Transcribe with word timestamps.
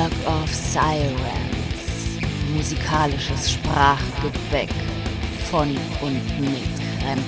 Work 0.00 0.26
of 0.26 0.54
Sirens. 0.54 2.22
Musikalisches 2.54 3.52
Sprachgebäck 3.52 4.70
von 5.50 5.76
und 6.00 6.40
mit 6.40 6.74
Krempe. 6.98 7.22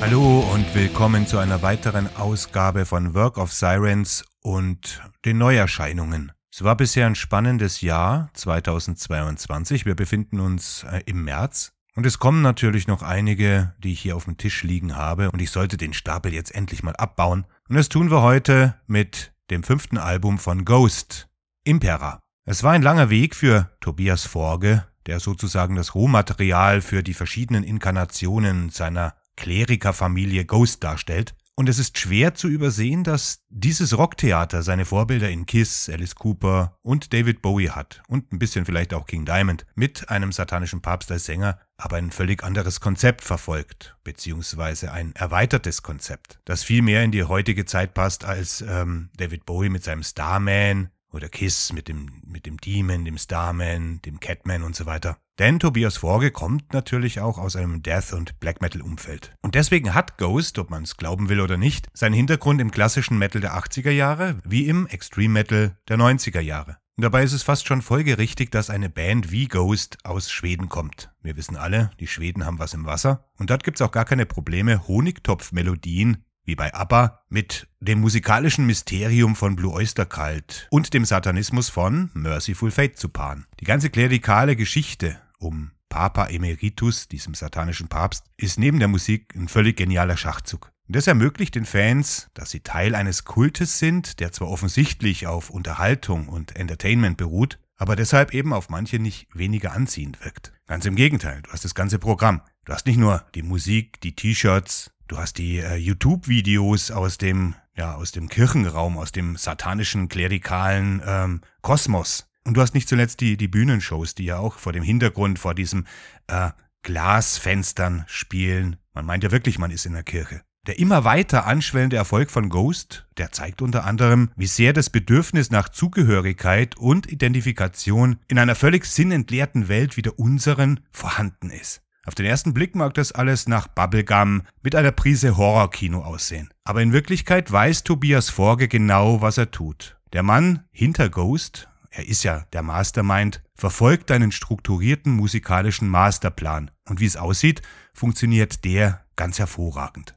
Hallo 0.00 0.44
und 0.54 0.72
willkommen 0.76 1.26
zu 1.26 1.38
einer 1.38 1.60
weiteren 1.62 2.08
Ausgabe 2.14 2.84
von 2.84 3.14
Work 3.14 3.38
of 3.38 3.52
Sirens 3.52 4.24
und 4.40 5.02
den 5.24 5.38
Neuerscheinungen. 5.38 6.30
Es 6.52 6.62
war 6.62 6.76
bisher 6.76 7.06
ein 7.06 7.16
spannendes 7.16 7.80
Jahr 7.80 8.30
2022. 8.34 9.86
Wir 9.86 9.96
befinden 9.96 10.38
uns 10.38 10.86
äh, 10.88 11.02
im 11.06 11.24
März 11.24 11.73
und 11.96 12.06
es 12.06 12.18
kommen 12.18 12.42
natürlich 12.42 12.88
noch 12.88 13.02
einige, 13.02 13.74
die 13.78 13.92
ich 13.92 14.00
hier 14.00 14.16
auf 14.16 14.24
dem 14.24 14.36
Tisch 14.36 14.62
liegen 14.62 14.96
habe 14.96 15.30
und 15.30 15.40
ich 15.40 15.50
sollte 15.50 15.76
den 15.76 15.92
Stapel 15.92 16.32
jetzt 16.32 16.54
endlich 16.54 16.82
mal 16.82 16.96
abbauen. 16.96 17.46
Und 17.68 17.76
das 17.76 17.88
tun 17.88 18.10
wir 18.10 18.22
heute 18.22 18.74
mit 18.86 19.32
dem 19.50 19.62
fünften 19.62 19.98
Album 19.98 20.38
von 20.38 20.64
Ghost, 20.64 21.28
Impera. 21.64 22.20
Es 22.46 22.62
war 22.62 22.72
ein 22.72 22.82
langer 22.82 23.10
Weg 23.10 23.34
für 23.34 23.70
Tobias 23.80 24.24
Forge, 24.24 24.84
der 25.06 25.20
sozusagen 25.20 25.76
das 25.76 25.94
Rohmaterial 25.94 26.80
für 26.80 27.02
die 27.02 27.14
verschiedenen 27.14 27.62
Inkarnationen 27.62 28.70
seiner 28.70 29.14
Klerikerfamilie 29.36 30.44
Ghost 30.44 30.82
darstellt. 30.82 31.34
Und 31.56 31.68
es 31.68 31.78
ist 31.78 31.98
schwer 31.98 32.34
zu 32.34 32.48
übersehen, 32.48 33.04
dass 33.04 33.44
dieses 33.48 33.96
Rocktheater 33.96 34.62
seine 34.62 34.84
Vorbilder 34.84 35.30
in 35.30 35.46
Kiss, 35.46 35.88
Alice 35.88 36.16
Cooper 36.16 36.76
und 36.82 37.12
David 37.12 37.42
Bowie 37.42 37.70
hat 37.70 38.02
und 38.08 38.32
ein 38.32 38.40
bisschen 38.40 38.64
vielleicht 38.64 38.92
auch 38.92 39.06
King 39.06 39.24
Diamond 39.24 39.64
mit 39.76 40.10
einem 40.10 40.32
satanischen 40.32 40.82
Papst 40.82 41.12
als 41.12 41.26
Sänger, 41.26 41.60
aber 41.76 41.96
ein 41.96 42.10
völlig 42.10 42.44
anderes 42.44 42.80
Konzept 42.80 43.22
verfolgt, 43.22 43.96
beziehungsweise 44.04 44.92
ein 44.92 45.14
erweitertes 45.14 45.82
Konzept, 45.82 46.38
das 46.44 46.62
viel 46.62 46.82
mehr 46.82 47.02
in 47.02 47.10
die 47.10 47.24
heutige 47.24 47.64
Zeit 47.64 47.94
passt 47.94 48.24
als 48.24 48.62
ähm, 48.62 49.10
David 49.16 49.44
Bowie 49.44 49.68
mit 49.68 49.84
seinem 49.84 50.02
Starman 50.02 50.90
oder 51.14 51.28
Kiss 51.28 51.72
mit 51.72 51.88
dem, 51.88 52.22
mit 52.26 52.46
dem 52.46 52.58
Demon, 52.58 53.04
dem 53.04 53.18
Starman, 53.18 54.00
dem 54.02 54.20
Catman 54.20 54.62
und 54.62 54.76
so 54.76 54.86
weiter. 54.86 55.16
Denn 55.38 55.58
Tobias 55.58 55.96
Forge 55.96 56.30
kommt 56.30 56.72
natürlich 56.72 57.20
auch 57.20 57.38
aus 57.38 57.56
einem 57.56 57.82
Death- 57.82 58.12
und 58.12 58.38
Black 58.38 58.60
Metal-Umfeld. 58.60 59.34
Und 59.42 59.54
deswegen 59.54 59.94
hat 59.94 60.18
Ghost, 60.18 60.58
ob 60.58 60.70
man 60.70 60.84
es 60.84 60.96
glauben 60.96 61.28
will 61.28 61.40
oder 61.40 61.56
nicht, 61.56 61.88
seinen 61.92 62.14
Hintergrund 62.14 62.60
im 62.60 62.70
klassischen 62.70 63.18
Metal 63.18 63.40
der 63.40 63.56
80er 63.56 63.90
Jahre 63.90 64.38
wie 64.44 64.66
im 64.66 64.86
Extreme 64.86 65.34
Metal 65.34 65.76
der 65.88 65.98
90er 65.98 66.40
Jahre. 66.40 66.76
Dabei 66.96 67.24
ist 67.24 67.32
es 67.32 67.42
fast 67.42 67.66
schon 67.66 67.82
folgerichtig, 67.82 68.52
dass 68.52 68.70
eine 68.70 68.88
Band 68.88 69.32
wie 69.32 69.48
Ghost 69.48 69.98
aus 70.04 70.30
Schweden 70.30 70.68
kommt. 70.68 71.10
Wir 71.22 71.36
wissen 71.36 71.56
alle, 71.56 71.90
die 71.98 72.06
Schweden 72.06 72.46
haben 72.46 72.60
was 72.60 72.72
im 72.72 72.86
Wasser. 72.86 73.28
Und 73.36 73.50
dort 73.50 73.64
gibt's 73.64 73.82
auch 73.82 73.90
gar 73.90 74.04
keine 74.04 74.26
Probleme, 74.26 74.86
Honigtopfmelodien 74.86 76.24
wie 76.44 76.54
bei 76.54 76.72
ABBA, 76.72 77.22
mit 77.28 77.66
dem 77.80 78.00
musikalischen 78.00 78.66
Mysterium 78.66 79.34
von 79.34 79.56
Blue 79.56 79.72
Oyster 79.72 80.06
Cult 80.06 80.68
und 80.70 80.94
dem 80.94 81.04
Satanismus 81.04 81.68
von 81.68 82.10
Merciful 82.14 82.70
Fate 82.70 82.96
zu 82.96 83.08
paaren. 83.08 83.46
Die 83.60 83.64
ganze 83.64 83.90
klerikale 83.90 84.54
Geschichte 84.54 85.18
um 85.38 85.72
Papa 85.88 86.26
Emeritus, 86.26 87.08
diesem 87.08 87.34
satanischen 87.34 87.88
Papst, 87.88 88.26
ist 88.36 88.58
neben 88.58 88.78
der 88.78 88.88
Musik 88.88 89.34
ein 89.34 89.48
völlig 89.48 89.76
genialer 89.76 90.16
Schachzug. 90.16 90.70
Und 90.86 90.96
das 90.96 91.06
ermöglicht 91.06 91.54
den 91.54 91.64
Fans, 91.64 92.28
dass 92.34 92.50
sie 92.50 92.60
Teil 92.60 92.94
eines 92.94 93.24
Kultes 93.24 93.78
sind, 93.78 94.20
der 94.20 94.32
zwar 94.32 94.48
offensichtlich 94.48 95.26
auf 95.26 95.48
Unterhaltung 95.48 96.28
und 96.28 96.56
Entertainment 96.56 97.16
beruht, 97.16 97.58
aber 97.76 97.96
deshalb 97.96 98.34
eben 98.34 98.52
auf 98.52 98.68
manche 98.68 98.98
nicht 98.98 99.26
weniger 99.32 99.72
anziehend 99.72 100.22
wirkt. 100.24 100.52
Ganz 100.66 100.84
im 100.84 100.94
Gegenteil, 100.94 101.40
du 101.42 101.52
hast 101.52 101.64
das 101.64 101.74
ganze 101.74 101.98
Programm. 101.98 102.42
Du 102.66 102.72
hast 102.72 102.86
nicht 102.86 102.98
nur 102.98 103.24
die 103.34 103.42
Musik, 103.42 104.00
die 104.02 104.14
T-Shirts, 104.14 104.90
du 105.08 105.16
hast 105.18 105.38
die 105.38 105.58
äh, 105.58 105.76
YouTube-Videos 105.76 106.90
aus 106.90 107.18
dem, 107.18 107.54
ja, 107.76 107.94
aus 107.94 108.12
dem 108.12 108.28
Kirchenraum, 108.28 108.98
aus 108.98 109.12
dem 109.12 109.36
satanischen, 109.36 110.08
klerikalen 110.08 111.02
ähm, 111.04 111.40
Kosmos. 111.62 112.30
Und 112.44 112.56
du 112.56 112.60
hast 112.60 112.74
nicht 112.74 112.88
zuletzt 112.88 113.20
die, 113.20 113.38
die 113.38 113.48
Bühnenshows, 113.48 114.14
die 114.14 114.26
ja 114.26 114.38
auch 114.38 114.58
vor 114.58 114.72
dem 114.74 114.82
Hintergrund, 114.82 115.38
vor 115.38 115.54
diesem 115.54 115.86
äh, 116.26 116.50
Glasfenstern 116.82 118.04
spielen. 118.06 118.76
Man 118.92 119.06
meint 119.06 119.24
ja 119.24 119.30
wirklich, 119.30 119.58
man 119.58 119.70
ist 119.70 119.86
in 119.86 119.94
der 119.94 120.02
Kirche. 120.02 120.42
Der 120.66 120.78
immer 120.78 121.04
weiter 121.04 121.46
anschwellende 121.46 121.96
Erfolg 121.96 122.30
von 122.30 122.48
Ghost, 122.48 123.06
der 123.18 123.32
zeigt 123.32 123.60
unter 123.60 123.84
anderem, 123.84 124.30
wie 124.36 124.46
sehr 124.46 124.72
das 124.72 124.90
Bedürfnis 124.90 125.50
nach 125.50 125.68
Zugehörigkeit 125.68 126.76
und 126.76 127.10
Identifikation 127.10 128.16
in 128.28 128.38
einer 128.38 128.54
völlig 128.54 128.86
sinnentleerten 128.86 129.68
Welt 129.68 129.96
wie 129.96 130.02
der 130.02 130.18
unseren 130.18 130.80
vorhanden 130.90 131.50
ist. 131.50 131.82
Auf 132.06 132.14
den 132.14 132.26
ersten 132.26 132.54
Blick 132.54 132.74
mag 132.74 132.94
das 132.94 133.12
alles 133.12 133.48
nach 133.48 133.66
Bubblegum 133.68 134.42
mit 134.62 134.74
einer 134.74 134.92
Prise 134.92 135.36
Horrorkino 135.36 136.02
aussehen. 136.02 136.50
Aber 136.64 136.82
in 136.82 136.92
Wirklichkeit 136.92 137.50
weiß 137.50 137.84
Tobias 137.84 138.30
Forge 138.30 138.68
genau, 138.68 139.20
was 139.20 139.38
er 139.38 139.50
tut. 139.50 139.96
Der 140.12 140.22
Mann 140.22 140.64
hinter 140.70 141.08
Ghost 141.08 141.68
er 141.96 142.08
ist 142.08 142.24
ja 142.24 142.44
der 142.52 142.62
Mastermind, 142.62 143.40
verfolgt 143.54 144.10
einen 144.10 144.32
strukturierten 144.32 145.12
musikalischen 145.12 145.88
Masterplan. 145.88 146.72
Und 146.88 146.98
wie 146.98 147.06
es 147.06 147.16
aussieht, 147.16 147.62
funktioniert 147.92 148.64
der 148.64 149.04
ganz 149.14 149.38
hervorragend. 149.38 150.16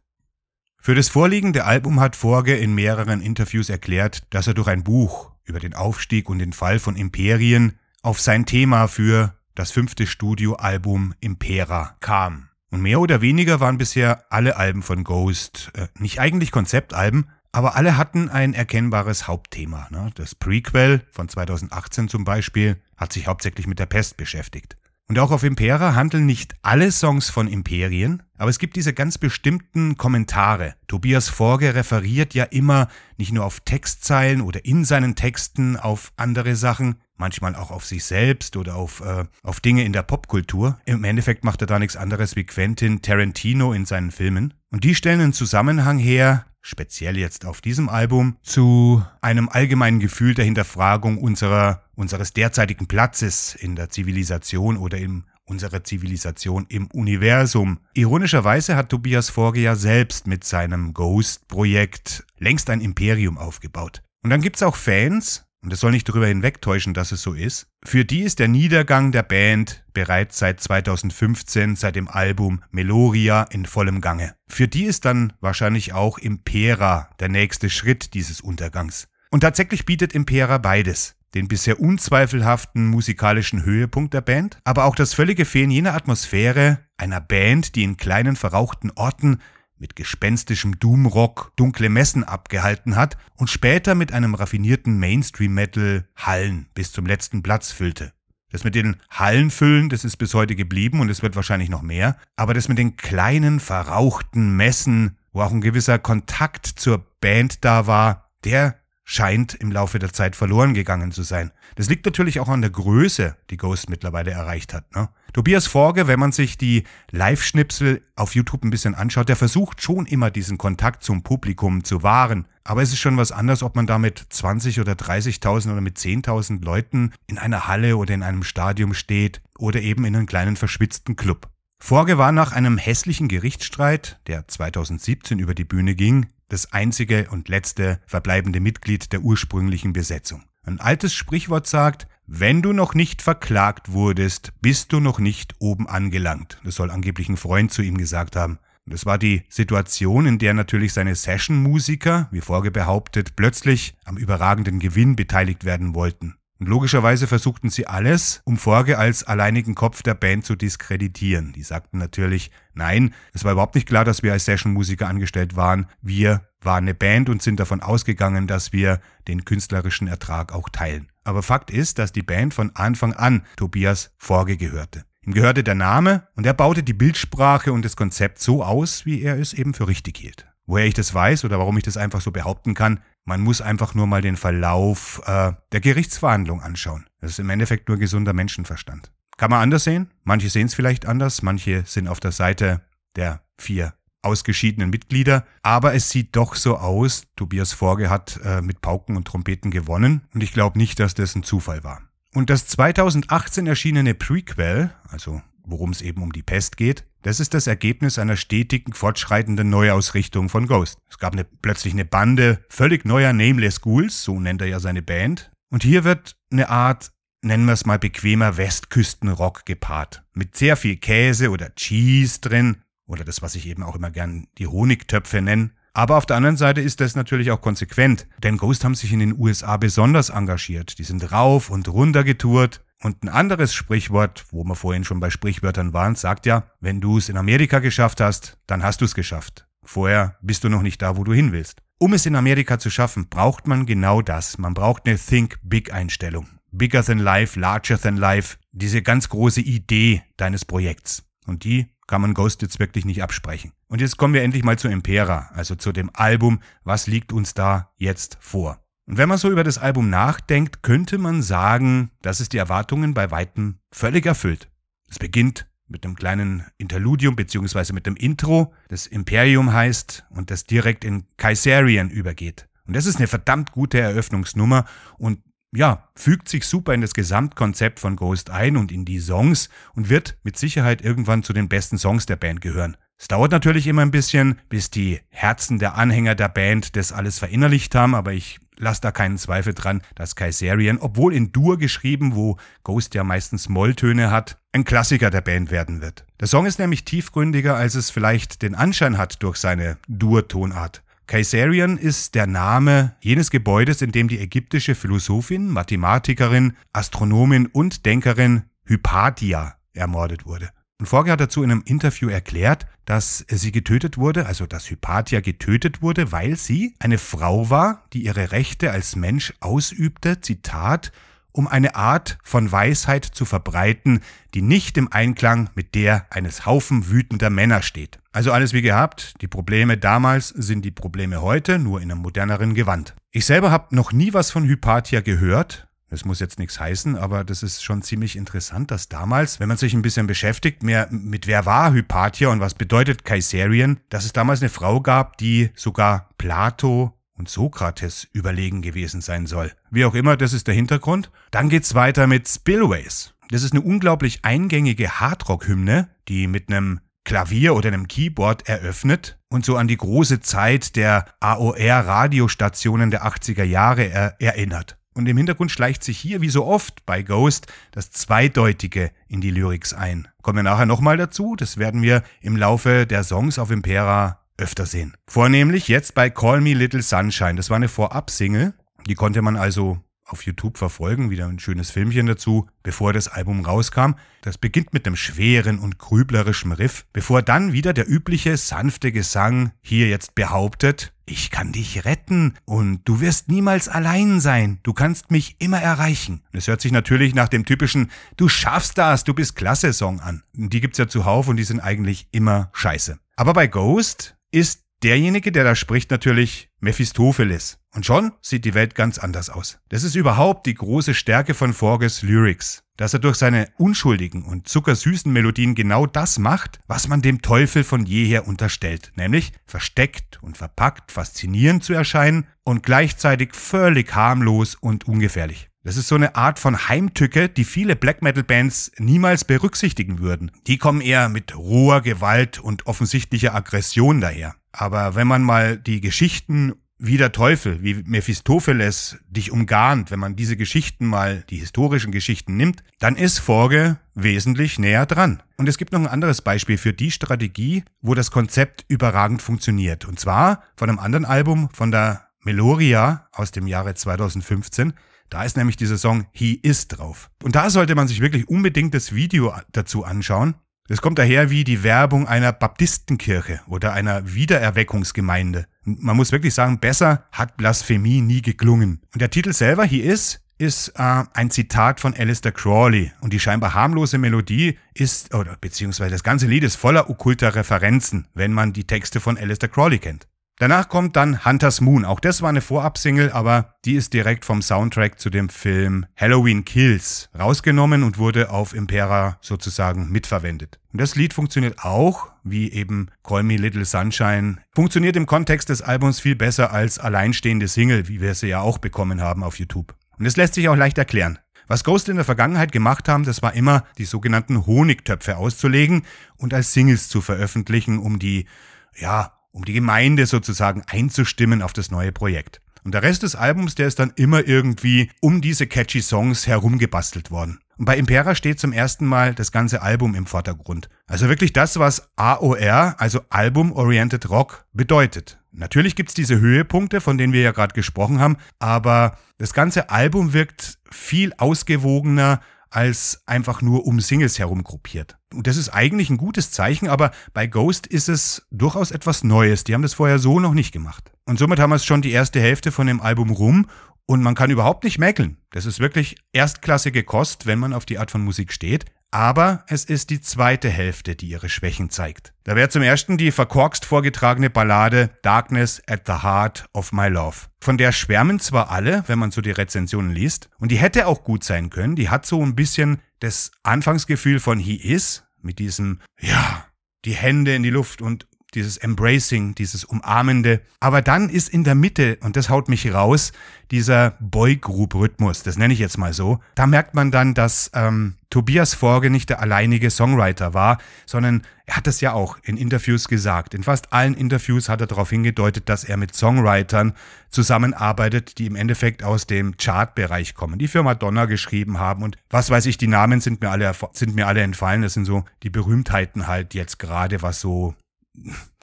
Für 0.88 0.96
das 0.96 1.10
vorliegende 1.10 1.66
Album 1.66 2.00
hat 2.00 2.16
Forge 2.16 2.56
in 2.56 2.74
mehreren 2.74 3.20
Interviews 3.20 3.68
erklärt, 3.68 4.24
dass 4.30 4.48
er 4.48 4.54
durch 4.54 4.70
ein 4.70 4.86
Buch 4.86 5.34
über 5.44 5.60
den 5.60 5.74
Aufstieg 5.74 6.30
und 6.30 6.40
den 6.40 6.54
Fall 6.54 6.80
von 6.80 6.96
Imperien 6.96 7.78
auf 8.04 8.22
sein 8.22 8.46
Thema 8.46 8.88
für 8.88 9.36
das 9.54 9.72
fünfte 9.72 10.08
Studioalbum 10.08 11.14
Impera 11.20 11.98
kam. 12.00 12.48
Und 12.72 12.84
mehr 12.84 13.02
oder 13.02 13.20
weniger 13.20 13.60
waren 13.60 13.78
bisher 13.78 14.32
alle 14.32 14.56
Alben 14.56 14.82
von 14.82 15.04
Ghost 15.04 15.74
äh, 15.74 15.88
nicht 16.00 16.22
eigentlich 16.22 16.52
Konzeptalben, 16.52 17.28
aber 17.52 17.76
alle 17.76 17.98
hatten 17.98 18.30
ein 18.30 18.54
erkennbares 18.54 19.28
Hauptthema. 19.28 19.90
Ne? 19.90 20.12
Das 20.16 20.36
Prequel 20.36 21.02
von 21.12 21.28
2018 21.28 22.08
zum 22.08 22.24
Beispiel 22.24 22.82
hat 22.96 23.12
sich 23.12 23.28
hauptsächlich 23.28 23.68
mit 23.68 23.80
der 23.80 23.88
Pest 23.88 24.16
beschäftigt. 24.16 24.78
Und 25.10 25.20
auch 25.20 25.32
auf 25.32 25.44
Impera 25.44 25.96
handeln 25.96 26.26
nicht 26.26 26.56
alle 26.64 26.92
Songs 26.92 27.30
von 27.30 27.48
Imperien, 27.48 28.24
aber 28.38 28.50
es 28.50 28.60
gibt 28.60 28.76
diese 28.76 28.94
ganz 28.94 29.18
bestimmten 29.18 29.96
Kommentare. 29.96 30.76
Tobias 30.88 31.30
Forge 31.30 31.76
referiert 31.76 32.34
ja 32.34 32.44
immer 32.44 32.90
nicht 33.16 33.32
nur 33.32 33.46
auf 33.46 33.62
Textzeilen 33.62 34.42
oder 34.42 34.66
in 34.66 34.84
seinen 34.84 35.16
Texten 35.16 35.78
auf 35.78 36.12
andere 36.18 36.58
Sachen, 36.58 36.96
manchmal 37.16 37.56
auch 37.56 37.72
auf 37.72 37.86
sich 37.86 38.04
selbst 38.04 38.58
oder 38.58 38.76
auf, 38.76 39.00
äh, 39.00 39.24
auf 39.44 39.62
Dinge 39.62 39.86
in 39.86 39.94
der 39.94 40.04
Popkultur. 40.04 40.78
Im 40.84 41.06
Endeffekt 41.06 41.46
macht 41.46 41.62
er 41.62 41.68
da 41.68 41.80
nichts 41.80 41.96
anderes 41.96 42.36
wie 42.36 42.44
Quentin 42.44 43.02
Tarantino 43.02 43.72
in 43.72 43.86
seinen 43.86 44.12
Filmen. 44.12 44.54
Und 44.72 44.84
die 44.84 44.94
stellen 44.94 45.22
einen 45.22 45.34
Zusammenhang 45.34 46.00
her, 46.00 46.46
speziell 46.62 47.18
jetzt 47.18 47.46
auf 47.46 47.62
diesem 47.62 47.88
Album, 47.88 48.36
zu 48.42 49.02
einem 49.22 49.48
allgemeinen 49.48 50.00
Gefühl 50.00 50.34
der 50.34 50.44
Hinterfragung 50.44 51.18
unserer, 51.18 51.84
unseres 51.98 52.32
derzeitigen 52.32 52.88
Platzes 52.88 53.56
in 53.56 53.76
der 53.76 53.90
Zivilisation 53.90 54.78
oder 54.78 54.98
in 54.98 55.26
unserer 55.46 55.84
Zivilisation 55.84 56.66
im 56.70 56.88
Universum. 56.88 57.80
Ironischerweise 57.94 58.76
hat 58.76 58.90
Tobias 58.90 59.30
Forge 59.30 59.62
ja 59.62 59.76
selbst 59.76 60.28
mit 60.28 60.44
seinem 60.44 60.94
Ghost-Projekt 60.94 62.26
längst 62.38 62.70
ein 62.70 62.82
Imperium 62.82 63.38
aufgebaut. 63.38 64.04
Und 64.24 64.30
dann 64.30 64.42
gibt's 64.42 64.64
auch 64.64 64.76
Fans, 64.76 65.46
und 65.64 65.74
es 65.74 65.80
soll 65.80 65.92
nicht 65.92 66.08
darüber 66.08 66.28
hinwegtäuschen, 66.28 66.94
dass 66.94 67.12
es 67.12 67.22
so 67.22 67.34
ist, 67.34 67.68
für 67.84 68.06
die 68.06 68.22
ist 68.22 68.40
der 68.40 68.48
Niedergang 68.48 69.12
der 69.12 69.24
Band 69.24 69.84
bereits 69.94 70.38
seit 70.38 70.60
2015, 70.60 71.76
seit 71.76 71.96
dem 71.96 72.08
Album 72.08 72.64
Meloria 72.70 73.44
in 73.44 73.66
vollem 73.66 74.02
Gange. 74.02 74.36
Für 74.48 74.68
die 74.68 74.84
ist 74.84 75.06
dann 75.06 75.34
wahrscheinlich 75.40 75.94
auch 75.94 76.20
Impera 76.20 77.10
der 77.20 77.30
nächste 77.30 77.70
Schritt 77.70 78.14
dieses 78.14 78.42
Untergangs. 78.42 79.08
Und 79.32 79.42
tatsächlich 79.42 79.86
bietet 79.86 80.14
Impera 80.14 80.58
beides. 80.58 81.17
Den 81.34 81.48
bisher 81.48 81.80
unzweifelhaften 81.80 82.88
musikalischen 82.88 83.64
Höhepunkt 83.64 84.14
der 84.14 84.22
Band, 84.22 84.60
aber 84.64 84.86
auch 84.86 84.96
das 84.96 85.14
völlige 85.14 85.46
Fehlen 85.46 85.72
jener 85.72 85.94
Atmosphäre 85.94 86.80
einer 86.98 87.22
Band, 87.22 87.76
die 87.76 87.84
in 87.84 87.98
kleinen 87.98 88.36
verrauchten 88.36 88.92
Orten 88.96 89.40
mit 89.80 89.96
gespenstischem 89.96 90.80
Doomrock 90.80 91.52
dunkle 91.56 91.90
Messen 91.90 92.24
abgehalten 92.24 92.96
hat 92.96 93.18
und 93.36 93.50
später 93.50 93.96
mit 93.96 94.12
einem 94.12 94.34
raffinierten 94.34 95.00
Mainstream-Metal 95.00 96.08
Hallen 96.16 96.68
bis 96.74 96.92
zum 96.92 97.06
letzten 97.06 97.44
Platz 97.44 97.72
füllte. 97.72 98.14
Das 98.50 98.64
mit 98.64 98.76
den 98.76 98.96
Hallenfüllen, 99.10 99.90
das 99.90 100.06
ist 100.06 100.18
bis 100.18 100.34
heute 100.34 100.56
geblieben 100.56 101.02
und 101.02 101.10
es 101.10 101.22
wird 101.22 101.36
wahrscheinlich 101.36 101.70
noch 101.70 101.82
mehr, 101.82 102.18
aber 102.38 102.54
das 102.54 102.70
mit 102.70 102.78
den 102.78 102.96
kleinen, 102.96 103.60
verrauchten 103.60 104.56
Messen, 104.56 105.18
wo 105.34 105.42
auch 105.42 105.52
ein 105.52 105.62
gewisser 105.62 106.00
Kontakt 106.00 106.66
zur 106.66 107.06
Band 107.20 107.66
da 107.66 107.88
war, 107.88 108.32
der 108.46 108.80
scheint 109.10 109.54
im 109.54 109.72
Laufe 109.72 110.00
der 110.00 110.12
Zeit 110.12 110.36
verloren 110.36 110.74
gegangen 110.74 111.14
zu 111.14 111.24
sein. 111.24 111.52
Das 111.76 111.88
liegt 111.88 112.06
natürlich 112.06 112.42
auch 112.42 112.50
an 112.50 112.60
der 112.60 112.70
Größe, 112.70 113.38
die 113.50 113.56
Ghost 113.56 113.90
mittlerweile 113.90 114.32
erreicht 114.32 114.74
hat. 114.74 114.94
Ne? 114.94 115.08
Tobias 115.32 115.66
Forge, 115.66 116.08
wenn 116.08 116.20
man 116.20 116.34
sich 116.34 116.58
die 116.58 116.84
Live-Schnipsel 117.12 118.02
auf 118.18 118.36
YouTube 118.36 118.66
ein 118.66 118.70
bisschen 118.70 118.96
anschaut, 118.96 119.30
der 119.30 119.38
versucht 119.38 119.82
schon 119.82 120.06
immer 120.08 120.30
diesen 120.30 120.58
Kontakt 120.58 121.04
zum 121.04 121.24
Publikum 121.24 121.86
zu 121.86 122.04
wahren. 122.04 122.48
Aber 122.66 122.82
es 122.82 122.92
ist 122.92 123.00
schon 123.00 123.16
was 123.16 123.32
anderes, 123.32 123.64
ob 123.64 123.78
man 123.78 123.88
da 123.88 123.98
mit 123.98 124.26
20 124.30 124.82
oder 124.82 124.92
30.000 124.92 125.72
oder 125.72 125.80
mit 125.80 125.98
10.000 125.98 126.66
Leuten 126.66 127.14
in 127.28 127.38
einer 127.38 127.66
Halle 127.66 127.96
oder 127.96 128.14
in 128.14 128.24
einem 128.24 128.44
Stadium 128.44 128.94
steht 128.94 129.42
oder 129.58 129.80
eben 129.80 130.04
in 130.04 130.18
einem 130.18 130.26
kleinen 130.26 130.58
verschwitzten 130.58 131.16
Club. 131.16 131.48
Forge 131.80 132.18
war 132.18 132.34
nach 132.34 132.52
einem 132.52 132.78
hässlichen 132.78 133.30
Gerichtsstreit, 133.30 134.20
der 134.28 134.50
2017 134.50 135.40
über 135.40 135.56
die 135.56 135.64
Bühne 135.64 135.96
ging, 135.96 136.26
das 136.50 136.72
einzige 136.74 137.28
und 137.30 137.50
letzte 137.50 138.00
verbleibende 138.06 138.60
Mitglied 138.60 139.12
der 139.12 139.22
ursprünglichen 139.22 139.94
Besetzung. 139.94 140.44
Ein 140.64 140.80
altes 140.80 141.14
Sprichwort 141.14 141.68
sagt, 141.68 142.08
wenn 142.26 142.62
du 142.62 142.74
noch 142.74 142.94
nicht 142.94 143.22
verklagt 143.22 143.92
wurdest, 143.92 144.52
bist 144.62 144.92
du 144.92 145.00
noch 145.00 145.20
nicht 145.20 145.56
oben 145.60 145.88
angelangt. 145.88 146.60
Das 146.64 146.76
soll 146.76 146.92
angeblich 146.92 147.30
ein 147.30 147.38
Freund 147.38 147.72
zu 147.72 147.82
ihm 147.82 147.98
gesagt 147.98 148.36
haben. 148.36 148.60
Das 148.86 149.06
war 149.06 149.18
die 149.18 149.44
Situation, 149.50 150.26
in 150.26 150.40
der 150.40 150.54
natürlich 150.54 150.94
seine 150.94 151.16
Session-Musiker, 151.16 152.30
wie 152.32 152.40
vorgebehauptet, 152.40 153.36
plötzlich 153.36 153.96
am 154.06 154.18
überragenden 154.18 154.80
Gewinn 154.80 155.18
beteiligt 155.18 155.66
werden 155.66 155.94
wollten. 155.94 156.37
Und 156.60 156.68
logischerweise 156.68 157.28
versuchten 157.28 157.70
sie 157.70 157.86
alles, 157.86 158.42
um 158.44 158.58
Forge 158.58 158.98
als 158.98 159.24
alleinigen 159.24 159.76
Kopf 159.76 160.02
der 160.02 160.16
Band 160.16 160.46
zu 160.46 160.56
diskreditieren. 160.56 161.54
Die 161.54 161.62
sagten 161.62 162.00
natürlich, 162.00 162.52
nein, 162.74 163.14
es 163.34 163.44
war 163.44 163.52
überhaupt 163.52 163.76
nicht 163.76 163.88
klar, 163.88 164.06
dass 164.06 164.24
wir 164.24 164.34
als 164.34 164.46
Session-Musiker 164.46 165.08
angestellt 165.08 165.56
waren. 165.56 165.88
Wir 166.02 166.48
waren 166.62 166.86
eine 166.86 166.96
Band 166.96 167.30
und 167.30 167.44
sind 167.44 167.60
davon 167.60 167.82
ausgegangen, 167.82 168.48
dass 168.48 168.74
wir 168.74 169.00
den 169.28 169.46
künstlerischen 169.46 170.08
Ertrag 170.08 170.52
auch 170.52 170.70
teilen. 170.70 171.12
Aber 171.24 171.44
Fakt 171.44 171.70
ist, 171.70 172.00
dass 172.00 172.12
die 172.12 172.24
Band 172.24 172.54
von 172.54 172.76
Anfang 172.76 173.14
an 173.14 173.44
Tobias 173.56 174.12
Forge 174.18 174.58
gehörte. 174.58 175.06
Ihm 175.22 175.34
gehörte 175.34 175.64
der 175.64 175.76
Name 175.76 176.28
und 176.36 176.46
er 176.46 176.54
baute 176.54 176.84
die 176.84 176.94
Bildsprache 176.94 177.72
und 177.72 177.84
das 177.84 177.96
Konzept 177.96 178.40
so 178.40 178.64
aus, 178.64 179.06
wie 179.06 179.22
er 179.22 179.38
es 179.38 179.54
eben 179.54 179.74
für 179.74 179.88
richtig 179.88 180.18
hielt. 180.18 180.48
Woher 180.66 180.86
ich 180.86 180.94
das 180.94 181.14
weiß 181.14 181.46
oder 181.46 181.60
warum 181.60 181.78
ich 181.78 181.84
das 181.84 181.98
einfach 181.98 182.22
so 182.22 182.32
behaupten 182.32 182.74
kann, 182.74 183.02
man 183.28 183.42
muss 183.42 183.62
einfach 183.62 183.94
nur 183.94 184.08
mal 184.08 184.22
den 184.22 184.38
Verlauf 184.38 185.22
äh, 185.26 185.52
der 185.74 185.82
Gerichtsverhandlung 185.82 186.62
anschauen. 186.62 187.06
Das 187.20 187.32
ist 187.32 187.40
im 187.40 187.50
Endeffekt 187.50 187.90
nur 187.90 187.98
gesunder 187.98 188.32
Menschenverstand. 188.32 189.12
Kann 189.36 189.52
man 189.52 189.62
anders 189.62 189.84
sehen? 189.84 190.10
Manche 190.24 190.50
sehen 190.50 190.68
es 190.68 190.74
vielleicht 190.74 191.06
anders, 191.06 191.42
manche 191.42 191.84
sind 191.86 192.08
auf 192.08 192.22
der 192.22 192.32
Seite 192.32 192.82
der 193.18 193.42
vier 193.58 193.94
ausgeschiedenen 194.22 194.90
Mitglieder. 194.90 195.46
Aber 195.62 195.94
es 195.94 196.10
sieht 196.10 196.38
doch 196.38 196.56
so 196.56 196.78
aus, 196.78 197.24
Tobias 197.36 197.74
Forge 197.74 198.10
hat 198.10 198.40
äh, 198.46 198.62
mit 198.62 198.80
Pauken 198.80 199.18
und 199.18 199.28
Trompeten 199.28 199.72
gewonnen 199.72 200.22
und 200.34 200.42
ich 200.42 200.54
glaube 200.54 200.78
nicht, 200.78 200.98
dass 201.02 201.14
das 201.14 201.36
ein 201.36 201.44
Zufall 201.44 201.84
war. 201.84 202.02
Und 202.34 202.50
das 202.50 202.66
2018 202.68 203.68
erschienene 203.68 204.14
Prequel, 204.14 204.92
also 205.10 205.42
worum 205.68 205.92
es 205.92 206.02
eben 206.02 206.24
um 206.24 206.32
die 206.32 206.44
Pest 206.44 206.78
geht, 206.78 207.06
das 207.22 207.40
ist 207.40 207.54
das 207.54 207.68
Ergebnis 207.68 208.20
einer 208.20 208.38
stetigen, 208.38 208.94
fortschreitenden 208.94 209.70
Neuausrichtung 209.70 210.50
von 210.50 210.68
Ghost. 210.68 210.98
Es 211.10 211.18
gab 211.18 211.34
eine, 211.34 211.44
plötzlich 211.44 211.94
eine 211.94 212.06
Bande 212.06 212.64
völlig 212.70 213.06
neuer 213.06 213.34
Nameless 213.34 213.82
Ghouls, 213.82 214.24
so 214.24 214.40
nennt 214.40 214.62
er 214.62 214.68
ja 214.68 214.80
seine 214.80 215.02
Band. 215.02 215.52
Und 215.70 215.84
hier 215.84 216.04
wird 216.04 216.38
eine 216.52 216.70
Art, 216.70 217.12
nennen 217.42 217.66
wir 217.66 217.74
es 217.74 217.86
mal 217.86 218.00
bequemer 218.00 218.58
Westküstenrock 218.58 219.66
gepaart. 219.66 220.24
Mit 220.34 220.56
sehr 220.56 220.78
viel 220.78 220.96
Käse 220.96 221.50
oder 221.50 221.76
Cheese 221.76 222.40
drin. 222.40 222.78
Oder 223.06 223.24
das, 223.24 223.42
was 223.42 223.56
ich 223.56 223.68
eben 223.68 223.84
auch 223.84 223.96
immer 223.96 224.12
gern 224.12 224.48
die 224.58 224.68
Honigtöpfe 224.68 225.42
nenne. 225.42 225.72
Aber 225.94 226.18
auf 226.18 226.26
der 226.26 226.38
anderen 226.38 226.58
Seite 226.58 226.80
ist 226.80 227.02
das 227.02 227.16
natürlich 227.16 227.50
auch 227.50 227.60
konsequent, 227.60 228.28
denn 228.44 228.58
Ghost 228.58 228.86
haben 228.86 228.94
sich 228.94 229.12
in 229.12 229.20
den 229.20 229.36
USA 229.36 229.78
besonders 229.78 230.30
engagiert. 230.30 231.00
Die 231.00 231.04
sind 231.04 231.32
rauf 231.32 231.72
und 231.72 231.88
runter 231.88 232.24
getourt, 232.24 232.86
und 233.04 233.24
ein 233.24 233.30
anderes 233.30 233.74
Sprichwort, 233.74 234.46
wo 234.52 234.64
wir 234.64 234.76
vorhin 234.76 235.04
schon 235.04 235.20
bei 235.20 235.30
Sprichwörtern 235.30 235.94
waren, 235.94 236.16
sagt 236.16 236.46
ja, 236.46 236.64
wenn 236.80 237.02
du 237.02 237.18
es 237.18 237.30
in 237.30 237.38
Amerika 237.38 237.80
geschafft 237.80 238.22
hast, 238.22 238.58
dann 238.66 238.84
hast 238.84 239.02
du 239.02 239.06
es 239.06 239.14
geschafft. 239.14 239.68
Vorher 239.84 240.38
bist 240.42 240.64
du 240.64 240.70
noch 240.70 240.82
nicht 240.82 241.02
da, 241.02 241.16
wo 241.16 241.24
du 241.24 241.34
hin 241.34 241.52
willst. 241.52 241.82
Um 242.00 242.14
es 242.14 242.26
in 242.26 242.36
Amerika 242.36 242.78
zu 242.78 242.90
schaffen, 242.90 243.30
braucht 243.30 243.68
man 243.68 243.86
genau 243.86 244.22
das. 244.22 244.58
Man 244.58 244.74
braucht 244.74 245.08
eine 245.08 245.18
Think 245.18 245.60
Big 245.64 245.94
Einstellung. 245.94 246.48
Bigger 246.72 247.04
than 247.04 247.20
life, 247.20 247.60
larger 247.60 248.00
than 248.00 248.18
life. 248.18 248.58
Diese 248.72 249.02
ganz 249.02 249.30
große 249.30 249.62
Idee 249.62 250.24
deines 250.36 250.66
Projekts. 250.66 251.24
Und 251.46 251.64
die 251.64 251.88
kann 252.08 252.22
man 252.22 252.34
Ghost 252.34 252.62
jetzt 252.62 252.80
wirklich 252.80 253.06
nicht 253.06 253.24
absprechen. 253.24 253.72
Und 253.88 254.02
jetzt 254.02 254.18
kommen 254.18 254.34
wir 254.34 254.44
endlich 254.44 254.64
mal 254.64 254.78
zu 254.78 254.88
Impera, 254.88 255.50
also 255.54 255.76
zu 255.76 255.92
dem 255.92 256.10
Album. 256.14 256.60
Was 256.84 257.08
liegt 257.08 257.32
uns 257.32 257.54
da 257.54 257.92
jetzt 257.98 258.38
vor? 258.40 258.80
Und 259.08 259.18
wenn 259.18 259.30
man 259.30 259.38
so 259.38 259.50
über 259.50 259.64
das 259.64 259.78
Album 259.78 260.10
nachdenkt, 260.10 260.84
könnte 260.84 261.18
man 261.18 261.42
sagen, 261.42 262.12
dass 262.22 262.42
es 262.42 262.50
die 262.50 262.58
Erwartungen 262.58 263.14
bei 263.14 263.32
weitem 263.32 263.80
völlig 263.90 264.26
erfüllt. 264.26 264.70
Es 265.10 265.18
beginnt 265.18 265.66
mit 265.88 266.04
einem 266.04 266.16
kleinen 266.16 266.66
Interludium 266.78 267.38
beziehungsweise 267.38 267.94
mit 267.94 268.06
dem 268.06 268.18
Intro, 268.18 268.74
das 268.90 269.08
Imperium 269.08 269.72
heißt 269.72 270.26
und 270.30 270.52
das 270.52 270.66
direkt 270.66 271.06
in 271.06 271.24
Kaiserian 271.38 272.10
übergeht. 272.10 272.68
Und 272.86 272.98
das 272.98 273.06
ist 273.06 273.18
eine 273.18 273.28
verdammt 273.28 273.72
gute 273.72 273.98
Eröffnungsnummer 274.00 274.84
und 275.18 275.40
ja, 275.74 276.10
fügt 276.16 276.50
sich 276.50 276.66
super 276.66 276.94
in 276.94 277.02
das 277.02 277.14
Gesamtkonzept 277.14 278.00
von 278.00 278.18
Ghost 278.18 278.50
ein 278.50 278.76
und 278.76 278.92
in 278.92 279.06
die 279.06 279.20
Songs 279.20 279.70
und 279.94 280.10
wird 280.10 280.38
mit 280.44 280.58
Sicherheit 280.58 281.02
irgendwann 281.02 281.44
zu 281.44 281.54
den 281.54 281.70
besten 281.70 281.98
Songs 281.98 282.26
der 282.26 282.38
Band 282.38 282.60
gehören. 282.60 282.98
Es 283.18 283.28
dauert 283.28 283.52
natürlich 283.52 283.88
immer 283.88 284.02
ein 284.02 284.12
bisschen, 284.12 284.60
bis 284.70 284.92
die 284.92 285.22
Herzen 285.30 285.80
der 285.80 285.96
Anhänger 285.96 286.36
der 286.36 286.50
Band 286.50 286.96
das 286.96 287.12
alles 287.12 287.40
verinnerlicht 287.40 287.96
haben, 287.96 288.16
aber 288.16 288.34
ich 288.34 288.60
lasse 288.78 289.02
da 289.02 289.12
keinen 289.12 289.38
Zweifel 289.38 289.74
dran, 289.74 290.02
dass 290.16 290.36
Kaiserian, 290.36 290.98
obwohl 291.00 291.34
in 291.34 291.52
Dur 291.52 291.78
geschrieben, 291.78 292.36
wo 292.36 292.58
Ghost 292.84 293.16
ja 293.16 293.24
meistens 293.24 293.70
Molltöne 293.70 294.32
hat, 294.32 294.60
ein 294.72 294.84
Klassiker 294.84 295.30
der 295.30 295.42
Band 295.42 295.72
werden 295.72 296.02
wird. 296.02 296.26
Der 296.40 296.48
Song 296.48 296.66
ist 296.66 296.80
nämlich 296.80 297.06
tiefgründiger, 297.06 297.76
als 297.76 297.96
es 297.96 298.10
vielleicht 298.10 298.62
den 298.62 298.76
Anschein 298.76 299.18
hat 299.18 299.42
durch 299.44 299.58
seine 299.58 299.98
Dur-Tonart. 300.08 301.04
Kaiserian 301.28 301.98
ist 301.98 302.36
der 302.36 302.48
Name 302.48 303.16
jenes 303.20 303.52
Gebäudes, 303.52 304.02
in 304.02 304.14
dem 304.14 304.30
die 304.30 304.40
ägyptische 304.40 304.96
Philosophin, 304.96 305.68
Mathematikerin, 305.68 306.78
Astronomin 306.94 307.66
und 307.66 308.06
Denkerin 308.06 308.64
Hypatia 308.86 309.76
ermordet 309.94 310.46
wurde. 310.46 310.70
Und 311.00 311.06
Forge 311.06 311.32
hat 311.32 311.40
dazu 311.40 311.62
in 311.62 311.70
einem 311.70 311.84
Interview 311.86 312.28
erklärt, 312.28 312.88
dass 313.06 313.46
sie 313.48 313.72
getötet 313.72 314.18
wurde, 314.18 314.48
also 314.48 314.66
dass 314.66 314.90
Hypatia 314.90 315.42
getötet 315.42 316.02
wurde, 316.02 316.32
weil 316.32 316.56
sie 316.56 316.96
eine 317.00 317.20
Frau 317.20 317.70
war, 317.70 318.04
die 318.14 318.24
ihre 318.24 318.52
Rechte 318.52 318.92
als 318.92 319.16
Mensch 319.16 319.54
ausübte, 319.60 320.42
Zitat, 320.42 321.12
um 321.52 321.68
eine 321.68 321.96
Art 321.96 322.38
von 322.44 322.72
Weisheit 322.72 323.26
zu 323.26 323.46
verbreiten, 323.46 324.22
die 324.56 324.62
nicht 324.62 324.98
im 324.98 325.12
Einklang 325.12 325.70
mit 325.76 325.94
der 325.94 326.26
eines 326.32 326.66
Haufen 326.66 327.10
wütender 327.10 327.50
Männer 327.52 327.84
steht. 327.84 328.20
Also 328.32 328.52
alles 328.52 328.74
wie 328.74 328.82
gehabt, 328.82 329.36
die 329.42 329.48
Probleme 329.48 329.98
damals 329.98 330.50
sind 330.50 330.84
die 330.84 330.92
Probleme 330.92 331.42
heute, 331.42 331.80
nur 331.80 332.02
in 332.02 332.12
einem 332.12 332.22
moderneren 332.22 332.74
Gewand. 332.74 333.16
Ich 333.32 333.46
selber 333.46 333.72
habe 333.72 333.96
noch 333.96 334.12
nie 334.12 334.34
was 334.34 334.52
von 334.52 334.68
Hypatia 334.68 335.22
gehört, 335.22 335.87
das 336.10 336.24
muss 336.24 336.40
jetzt 336.40 336.60
nichts 336.60 336.80
heißen, 336.80 337.18
aber 337.18 337.44
das 337.44 337.64
ist 337.64 337.84
schon 337.84 338.02
ziemlich 338.02 338.36
interessant, 338.36 338.92
dass 338.92 339.10
damals, 339.10 339.60
wenn 339.60 339.68
man 339.68 339.78
sich 339.78 339.94
ein 339.94 340.02
bisschen 340.02 340.28
beschäftigt, 340.28 340.84
mehr 340.84 341.08
mit 341.12 341.48
wer 341.48 341.66
war 341.66 341.92
Hypatia 341.92 342.50
und 342.50 342.60
was 342.60 342.76
bedeutet 342.76 343.26
Kaiserian, 343.26 344.00
dass 344.10 344.26
es 344.26 344.34
damals 344.34 344.62
eine 344.62 344.70
Frau 344.70 345.02
gab, 345.02 345.38
die 345.38 345.70
sogar 345.76 346.30
Plato 346.38 347.14
und 347.34 347.50
Sokrates 347.50 348.28
überlegen 348.34 348.82
gewesen 348.82 349.22
sein 349.22 349.48
soll. 349.48 349.72
Wie 349.92 350.06
auch 350.06 350.16
immer, 350.16 350.38
das 350.38 350.54
ist 350.54 350.68
der 350.68 350.76
Hintergrund. 350.76 351.30
Dann 351.52 351.70
geht's 351.70 351.94
weiter 351.94 352.26
mit 352.26 352.48
Spillways. 352.48 353.34
Das 353.50 353.64
ist 353.64 353.74
eine 353.74 353.82
unglaublich 353.82 354.40
eingängige 354.44 355.20
Hardrock-Hymne, 355.20 356.10
die 356.28 356.48
mit 356.48 356.70
einem 356.70 357.00
Klavier 357.24 357.76
oder 357.76 357.90
einem 357.90 358.08
Keyboard 358.08 358.68
eröffnet 358.70 359.38
und 359.50 359.66
so 359.66 359.76
an 359.76 359.88
die 359.88 359.98
große 359.98 360.40
Zeit 360.40 360.96
der 360.96 361.26
AOR-Radiostationen 361.42 363.12
der 363.12 363.26
80er 363.26 363.64
Jahre 363.64 364.06
er 364.10 364.42
erinnert. 364.42 364.98
Und 365.18 365.28
im 365.28 365.36
Hintergrund 365.36 365.72
schleicht 365.72 366.04
sich 366.04 366.20
hier, 366.20 366.42
wie 366.42 366.50
so 366.50 366.64
oft 366.66 367.04
bei 367.08 367.24
Ghost, 367.24 367.66
das 367.92 368.12
Zweideutige 368.12 369.10
in 369.28 369.42
die 369.42 369.50
Lyrics 369.50 369.92
ein. 369.92 370.28
Kommen 370.44 370.58
wir 370.58 370.64
nachher 370.64 370.86
nochmal 370.86 371.18
dazu, 371.18 371.56
das 371.56 371.78
werden 371.78 372.04
wir 372.04 372.22
im 372.40 372.56
Laufe 372.56 373.08
der 373.08 373.24
Songs 373.24 373.58
auf 373.58 373.72
Impera 373.72 374.42
öfter 374.60 374.86
sehen. 374.86 375.18
Vornehmlich 375.28 375.88
jetzt 375.88 376.14
bei 376.14 376.30
Call 376.30 376.62
Me 376.62 376.76
Little 376.76 377.02
Sunshine. 377.02 377.56
Das 377.56 377.72
war 377.72 377.78
eine 377.78 377.90
Vorab-Single. 377.90 378.76
Die 379.08 379.16
konnte 379.16 379.42
man 379.42 379.56
also 379.56 379.98
auf 380.24 380.44
YouTube 380.44 380.78
verfolgen. 380.78 381.32
Wieder 381.32 381.48
ein 381.48 381.58
schönes 381.58 381.90
Filmchen 381.90 382.28
dazu, 382.28 382.68
bevor 382.84 383.12
das 383.12 383.28
Album 383.28 383.66
rauskam. 383.66 384.12
Das 384.42 384.60
beginnt 384.60 384.94
mit 384.94 385.08
einem 385.08 385.16
schweren 385.16 385.80
und 385.80 385.98
grüblerischen 385.98 386.74
Riff, 386.74 387.08
bevor 387.12 387.42
dann 387.42 387.74
wieder 387.74 387.94
der 387.94 388.08
übliche 388.08 388.56
sanfte 388.56 389.12
Gesang 389.12 389.72
hier 389.82 390.10
jetzt 390.10 390.36
behauptet, 390.36 391.12
ich 391.28 391.52
kann 391.52 391.72
dich 391.74 392.06
retten 392.06 392.54
und 392.66 393.02
du 393.04 393.20
wirst 393.20 393.50
niemals 393.50 393.90
allein 393.90 394.40
sein. 394.40 394.80
Du 394.84 394.94
kannst 394.94 395.30
mich 395.30 395.58
immer 395.60 395.80
erreichen. 395.80 396.42
Es 396.54 396.68
hört 396.68 396.82
sich 396.82 396.92
natürlich 396.92 397.36
nach 397.36 397.50
dem 397.50 397.66
typischen 397.66 398.10
Du 398.38 398.48
schaffst 398.48 398.98
das, 398.98 399.24
du 399.24 399.34
bist 399.34 399.56
klasse 399.56 399.94
Song 399.94 400.22
an. 400.22 400.44
Die 400.54 400.82
gibt's 400.82 400.98
ja 400.98 401.08
zuhauf 401.08 401.48
und 401.48 401.58
die 401.58 401.66
sind 401.66 401.82
eigentlich 401.82 402.28
immer 402.32 402.70
scheiße. 402.74 403.20
Aber 403.36 403.54
bei 403.54 403.68
Ghost 403.68 404.38
ist 404.52 404.87
derjenige, 405.04 405.52
der 405.52 405.64
da 405.64 405.76
spricht, 405.76 406.12
natürlich 406.12 406.70
Mephistopheles. 406.80 407.80
Und 407.94 408.06
schon 408.06 408.32
sieht 408.42 408.66
die 408.66 408.74
Welt 408.74 408.96
ganz 408.96 409.18
anders 409.18 409.50
aus. 409.50 409.80
Das 409.90 410.04
ist 410.04 410.16
überhaupt 410.16 410.66
die 410.66 410.76
große 410.76 411.14
Stärke 411.14 411.54
von 411.54 411.74
Forges 411.74 412.22
Lyrics, 412.22 412.84
dass 412.96 413.14
er 413.14 413.20
durch 413.20 413.38
seine 413.38 413.70
unschuldigen 413.78 414.44
und 414.44 414.68
zuckersüßen 414.68 415.32
Melodien 415.32 415.74
genau 415.74 416.06
das 416.06 416.38
macht, 416.38 416.80
was 416.88 417.08
man 417.08 417.22
dem 417.22 417.42
Teufel 417.42 417.84
von 417.84 418.06
jeher 418.06 418.48
unterstellt, 418.48 419.12
nämlich 419.16 419.52
versteckt 419.66 420.38
und 420.44 420.58
verpackt 420.58 421.12
faszinierend 421.12 421.84
zu 421.84 421.94
erscheinen 421.94 422.48
und 422.64 422.84
gleichzeitig 422.84 423.56
völlig 423.56 424.14
harmlos 424.14 424.76
und 424.76 425.08
ungefährlich. 425.08 425.70
Das 425.88 425.96
ist 425.96 426.10
so 426.10 426.16
eine 426.16 426.36
Art 426.36 426.60
von 426.60 426.90
Heimtücke, 426.90 427.48
die 427.48 427.64
viele 427.64 427.96
Black 427.96 428.22
Metal 428.22 428.44
Bands 428.44 428.92
niemals 428.98 429.46
berücksichtigen 429.46 430.20
würden. 430.20 430.52
Die 430.68 430.78
kommen 430.78 431.00
eher 431.00 431.30
mit 431.30 431.56
roher 431.56 432.02
Gewalt 432.02 432.60
und 432.60 432.88
offensichtlicher 432.88 433.56
Aggression 433.56 434.20
daher. 434.20 434.56
Aber 434.74 435.16
wenn 435.16 435.28
man 435.28 435.44
mal 435.44 435.78
die 435.78 436.02
Geschichten 436.02 436.74
wie 436.98 437.16
der 437.16 437.32
Teufel, 437.32 437.82
wie 437.84 438.04
Mephistopheles 438.06 439.20
dich 439.30 439.54
umgarnt, 439.54 440.12
wenn 440.12 440.20
man 440.20 440.36
diese 440.36 440.58
Geschichten 440.58 441.06
mal, 441.06 441.46
die 441.50 441.60
historischen 441.60 442.12
Geschichten 442.12 442.58
nimmt, 442.58 442.84
dann 443.00 443.16
ist 443.16 443.40
Forge 443.40 443.98
wesentlich 444.14 444.80
näher 444.80 445.06
dran. 445.06 445.42
Und 445.56 445.70
es 445.70 445.78
gibt 445.78 445.94
noch 445.94 446.02
ein 446.02 446.08
anderes 446.08 446.42
Beispiel 446.42 446.78
für 446.78 446.92
die 446.92 447.12
Strategie, 447.12 447.86
wo 448.02 448.14
das 448.14 448.32
Konzept 448.32 448.84
überragend 448.90 449.42
funktioniert. 449.42 450.04
Und 450.04 450.20
zwar 450.20 450.64
von 450.76 450.90
einem 450.90 451.00
anderen 451.00 451.24
Album 451.24 451.70
von 451.72 451.92
der 451.92 452.28
Meloria 452.44 453.30
aus 453.32 453.52
dem 453.52 453.68
Jahre 453.68 453.94
2015. 453.94 454.92
Da 455.30 455.44
ist 455.44 455.58
nämlich 455.58 455.76
dieser 455.76 455.98
Song 455.98 456.28
He 456.32 456.54
Is 456.54 456.88
drauf. 456.88 457.30
Und 457.44 457.56
da 457.56 457.70
sollte 457.70 457.96
man 457.96 458.08
sich 458.08 458.22
wirklich 458.22 458.48
unbedingt 458.48 458.94
das 458.94 459.14
Video 459.14 459.54
dazu 459.72 460.04
anschauen. 460.04 460.56
Das 460.88 461.02
kommt 461.02 461.20
daher 461.20 461.50
wie 461.50 461.66
die 461.66 461.84
Werbung 461.84 462.28
einer 462.28 462.54
Baptistenkirche 462.54 463.60
oder 463.68 463.92
einer 463.92 464.34
Wiedererweckungsgemeinde. 464.34 465.68
Man 465.84 466.16
muss 466.16 466.32
wirklich 466.32 466.54
sagen, 466.54 466.80
besser 466.80 467.26
hat 467.34 467.58
Blasphemie 467.58 468.22
nie 468.22 468.42
geklungen. 468.42 469.02
Und 469.14 469.22
der 469.22 469.30
Titel 469.30 469.52
selber, 469.52 469.84
He 469.84 470.00
Is, 470.00 470.40
ist 470.58 470.94
äh, 470.96 471.24
ein 471.34 471.52
Zitat 471.52 472.00
von 472.00 472.14
Alistair 472.16 472.54
Crawley. 472.54 473.12
Und 473.22 473.34
die 473.34 473.40
scheinbar 473.40 473.74
harmlose 473.74 474.18
Melodie 474.18 474.78
ist, 474.94 475.34
oder 475.34 475.58
beziehungsweise 475.60 476.12
das 476.12 476.24
ganze 476.24 476.48
Lied 476.48 476.64
ist 476.64 476.78
voller 476.78 477.10
okkulter 477.10 477.54
Referenzen, 477.54 478.28
wenn 478.34 478.54
man 478.54 478.74
die 478.74 478.86
Texte 478.86 479.20
von 479.20 479.38
Alistair 479.38 479.70
Crawley 479.70 480.00
kennt. 480.00 480.28
Danach 480.60 480.90
kommt 480.90 481.16
dann 481.16 481.46
Hunter's 481.46 481.82
Moon. 481.82 482.04
Auch 482.04 482.20
das 482.20 482.42
war 482.42 482.50
eine 482.50 482.62
Vorabsingle, 482.62 483.32
aber 483.32 483.76
die 483.86 483.94
ist 483.94 484.14
direkt 484.14 484.44
vom 484.44 484.64
Soundtrack 484.64 485.20
zu 485.20 485.30
dem 485.30 485.50
Film 485.50 486.08
Halloween 486.16 486.66
Kills 486.66 487.30
rausgenommen 487.38 488.02
und 488.02 488.18
wurde 488.18 488.50
auf 488.50 488.74
Impera 488.74 489.38
sozusagen 489.40 490.10
mitverwendet. 490.10 490.80
Und 490.92 491.00
das 491.00 491.16
Lied 491.16 491.36
funktioniert 491.36 491.84
auch, 491.84 492.32
wie 492.44 492.72
eben 492.72 493.10
Call 493.24 493.44
Me 493.44 493.58
Little 493.58 493.86
Sunshine, 493.86 494.58
funktioniert 494.74 495.16
im 495.16 495.28
Kontext 495.28 495.70
des 495.70 495.84
Albums 495.84 496.20
viel 496.20 496.36
besser 496.36 496.74
als 496.74 496.98
alleinstehende 496.98 497.68
Single, 497.68 498.08
wie 498.08 498.20
wir 498.20 498.34
sie 498.34 498.48
ja 498.48 498.62
auch 498.62 498.80
bekommen 498.80 499.22
haben 499.22 499.44
auf 499.44 499.60
YouTube. 499.60 499.94
Und 500.18 500.26
das 500.26 500.38
lässt 500.38 500.56
sich 500.56 500.70
auch 500.70 500.76
leicht 500.76 500.98
erklären. 500.98 501.38
Was 501.68 501.84
Ghost 501.84 502.10
in 502.10 502.16
der 502.16 502.26
Vergangenheit 502.26 502.72
gemacht 502.72 503.08
haben, 503.08 503.26
das 503.26 503.44
war 503.44 503.54
immer, 503.54 503.84
die 504.00 504.06
sogenannten 504.06 504.66
Honigtöpfe 504.66 505.38
auszulegen 505.38 506.02
und 506.38 506.56
als 506.56 506.74
Singles 506.74 507.10
zu 507.10 507.22
veröffentlichen, 507.22 508.00
um 508.00 508.18
die, 508.18 508.48
ja, 508.96 509.37
um 509.58 509.66
die 509.66 509.74
Gemeinde 509.74 510.28
sozusagen 510.28 510.84
einzustimmen 510.88 511.64
auf 511.64 511.74
das 511.74 511.90
neue 511.90 512.12
Projekt. 512.12 512.62
Und 512.84 512.94
der 512.94 513.04
Rest 513.04 513.24
des 513.24 513.36
Albums, 513.36 513.76
der 513.76 513.88
ist 513.88 514.00
dann 514.00 514.14
immer 514.16 514.48
irgendwie 514.48 515.10
um 515.20 515.42
diese 515.42 515.68
catchy 515.68 516.02
Songs 516.02 516.48
herumgebastelt 516.48 517.32
worden. 517.32 517.60
Und 517.78 517.86
bei 517.86 517.98
Impera 517.98 518.34
steht 518.36 518.60
zum 518.60 518.72
ersten 518.72 519.06
Mal 519.06 519.34
das 519.34 519.52
ganze 519.52 519.82
Album 519.82 520.16
im 520.16 520.26
Vordergrund. 520.26 520.90
Also 521.08 521.28
wirklich 521.28 521.54
das, 521.54 521.80
was 521.80 522.10
AOR, 522.16 522.96
also 522.98 523.22
Album 523.30 523.72
Oriented 523.74 524.30
Rock, 524.30 524.66
bedeutet. 524.74 525.40
Natürlich 525.52 525.96
gibt's 525.96 526.14
diese 526.14 526.40
Höhepunkte, 526.40 527.02
von 527.02 527.18
denen 527.18 527.34
wir 527.34 527.42
ja 527.42 527.52
gerade 527.52 527.74
gesprochen 527.74 528.20
haben, 528.20 528.38
aber 528.60 529.18
das 529.40 529.54
ganze 529.54 529.90
Album 529.90 530.34
wirkt 530.34 530.78
viel 530.92 531.34
ausgewogener, 531.38 532.42
als 532.70 533.22
einfach 533.26 533.62
nur 533.62 533.86
um 533.86 534.00
Singles 534.00 534.40
herum 534.40 534.64
gruppiert. 534.64 535.18
Und 535.34 535.48
das 535.48 535.58
ist 535.58 535.70
eigentlich 535.70 536.10
ein 536.10 536.18
gutes 536.18 536.52
Zeichen, 536.52 536.88
aber 536.88 537.12
bei 537.34 537.48
Ghost 537.48 537.88
ist 537.88 538.10
es 538.10 538.48
durchaus 538.52 538.92
etwas 538.92 539.24
Neues. 539.24 539.64
Die 539.64 539.74
haben 539.74 539.82
das 539.82 539.94
vorher 539.94 540.20
so 540.20 540.40
noch 540.40 540.54
nicht 540.54 540.72
gemacht. 540.72 541.12
Und 541.26 541.40
somit 541.40 541.60
haben 541.60 541.72
wir 541.72 541.76
es 541.76 541.86
schon 541.86 542.02
die 542.02 542.12
erste 542.12 542.40
Hälfte 542.40 542.72
von 542.72 542.88
dem 542.88 543.02
Album 543.02 543.32
rum 543.32 543.68
und 544.06 544.24
man 544.24 544.36
kann 544.36 544.50
überhaupt 544.50 544.84
nicht 544.84 545.00
mäkeln. 545.00 545.38
Das 545.52 545.66
ist 545.66 545.80
wirklich 545.80 546.16
erstklassige 546.32 547.04
Kost, 547.04 547.46
wenn 547.46 547.60
man 547.60 547.74
auf 547.74 547.86
die 547.86 548.00
Art 548.00 548.10
von 548.10 548.24
Musik 548.24 548.54
steht. 548.54 548.86
Aber 549.18 549.64
es 549.66 549.84
ist 549.84 550.12
die 550.12 550.22
zweite 550.22 550.70
Hälfte, 550.70 551.16
die 551.16 551.30
ihre 551.30 551.50
Schwächen 551.50 551.90
zeigt. 551.90 552.36
Da 552.44 552.56
wäre 552.56 552.70
zum 552.70 552.84
ersten 552.84 553.18
die 553.18 553.32
verkorkst 553.32 553.84
vorgetragene 553.84 554.52
Ballade 554.52 555.10
Darkness 555.24 555.82
at 555.88 556.04
the 556.06 556.22
Heart 556.22 556.68
of 556.72 556.92
My 556.92 557.08
Love. 557.08 557.48
Von 557.60 557.80
der 557.80 557.94
schwärmen 557.94 558.40
zwar 558.40 558.70
alle, 558.70 559.04
wenn 559.08 559.18
man 559.18 559.32
so 559.32 559.42
die 559.42 559.50
Rezensionen 559.50 560.12
liest, 560.12 560.52
und 560.60 560.72
die 560.72 560.78
hätte 560.78 561.08
auch 561.08 561.24
gut 561.24 561.44
sein 561.44 561.72
können. 561.72 561.96
Die 561.96 562.10
hat 562.10 562.28
so 562.28 562.44
ein 562.44 562.54
bisschen 562.54 563.02
das 563.20 563.50
Anfangsgefühl 563.64 564.40
von 564.40 564.60
He 564.60 564.76
Is, 564.76 565.24
mit 565.42 565.58
diesem, 565.58 566.00
ja, 566.20 566.68
die 567.04 567.16
Hände 567.16 567.56
in 567.56 567.64
die 567.64 567.72
Luft 567.72 568.04
und 568.04 568.28
dieses 568.54 568.78
Embracing, 568.78 569.56
dieses 569.56 569.84
Umarmende. 569.84 570.62
Aber 570.80 571.02
dann 571.02 571.30
ist 571.30 571.50
in 571.50 571.64
der 571.64 571.76
Mitte, 571.76 572.18
und 572.22 572.36
das 572.38 572.50
haut 572.50 572.70
mich 572.70 572.94
raus, 572.94 573.34
dieser 573.72 574.12
Boygroup-Rhythmus, 574.20 575.44
das 575.44 575.58
nenne 575.58 575.74
ich 575.74 575.80
jetzt 575.80 575.98
mal 575.98 576.14
so. 576.14 576.40
Da 576.56 576.66
merkt 576.66 576.94
man 576.94 577.12
dann, 577.12 577.34
dass 577.34 577.70
ähm, 577.74 578.16
Tobias 578.30 578.74
Forge 578.74 579.10
nicht 579.10 579.30
der 579.30 579.42
alleinige 579.42 579.90
Songwriter 579.90 580.54
war, 580.54 580.78
sondern 581.06 581.44
er 581.66 581.76
hat 581.76 581.88
das 581.88 582.00
ja 582.00 582.14
auch 582.14 582.38
in 582.44 582.56
Interviews 582.56 583.10
gesagt. 583.10 583.54
In 583.54 583.64
fast 583.64 583.92
allen 583.92 584.14
Interviews 584.14 584.70
hat 584.70 584.80
er 584.80 584.88
darauf 584.88 585.10
hingedeutet, 585.10 585.68
dass 585.68 585.84
er 585.84 585.98
mit 585.98 586.16
Songwritern 586.16 586.94
zusammenarbeitet, 587.30 588.38
die 588.38 588.46
im 588.46 588.56
Endeffekt 588.56 589.04
aus 589.04 589.28
dem 589.28 589.58
Chartbereich 589.58 590.34
kommen, 590.34 590.60
die 590.60 590.70
für 590.70 590.84
Madonna 590.84 591.26
geschrieben 591.26 591.80
haben 591.80 592.04
und 592.04 592.18
was 592.30 592.50
weiß 592.50 592.66
ich, 592.68 592.78
die 592.78 592.88
Namen 592.88 593.20
sind 593.20 593.42
mir 593.42 593.50
alle, 593.50 593.74
sind 593.92 594.16
mir 594.16 594.28
alle 594.28 594.42
entfallen. 594.42 594.82
Das 594.82 594.94
sind 594.94 595.06
so 595.06 595.26
die 595.44 595.50
Berühmtheiten 595.50 596.28
halt 596.28 596.54
jetzt 596.54 596.80
gerade, 596.80 597.22
was 597.22 597.42
so 597.42 597.76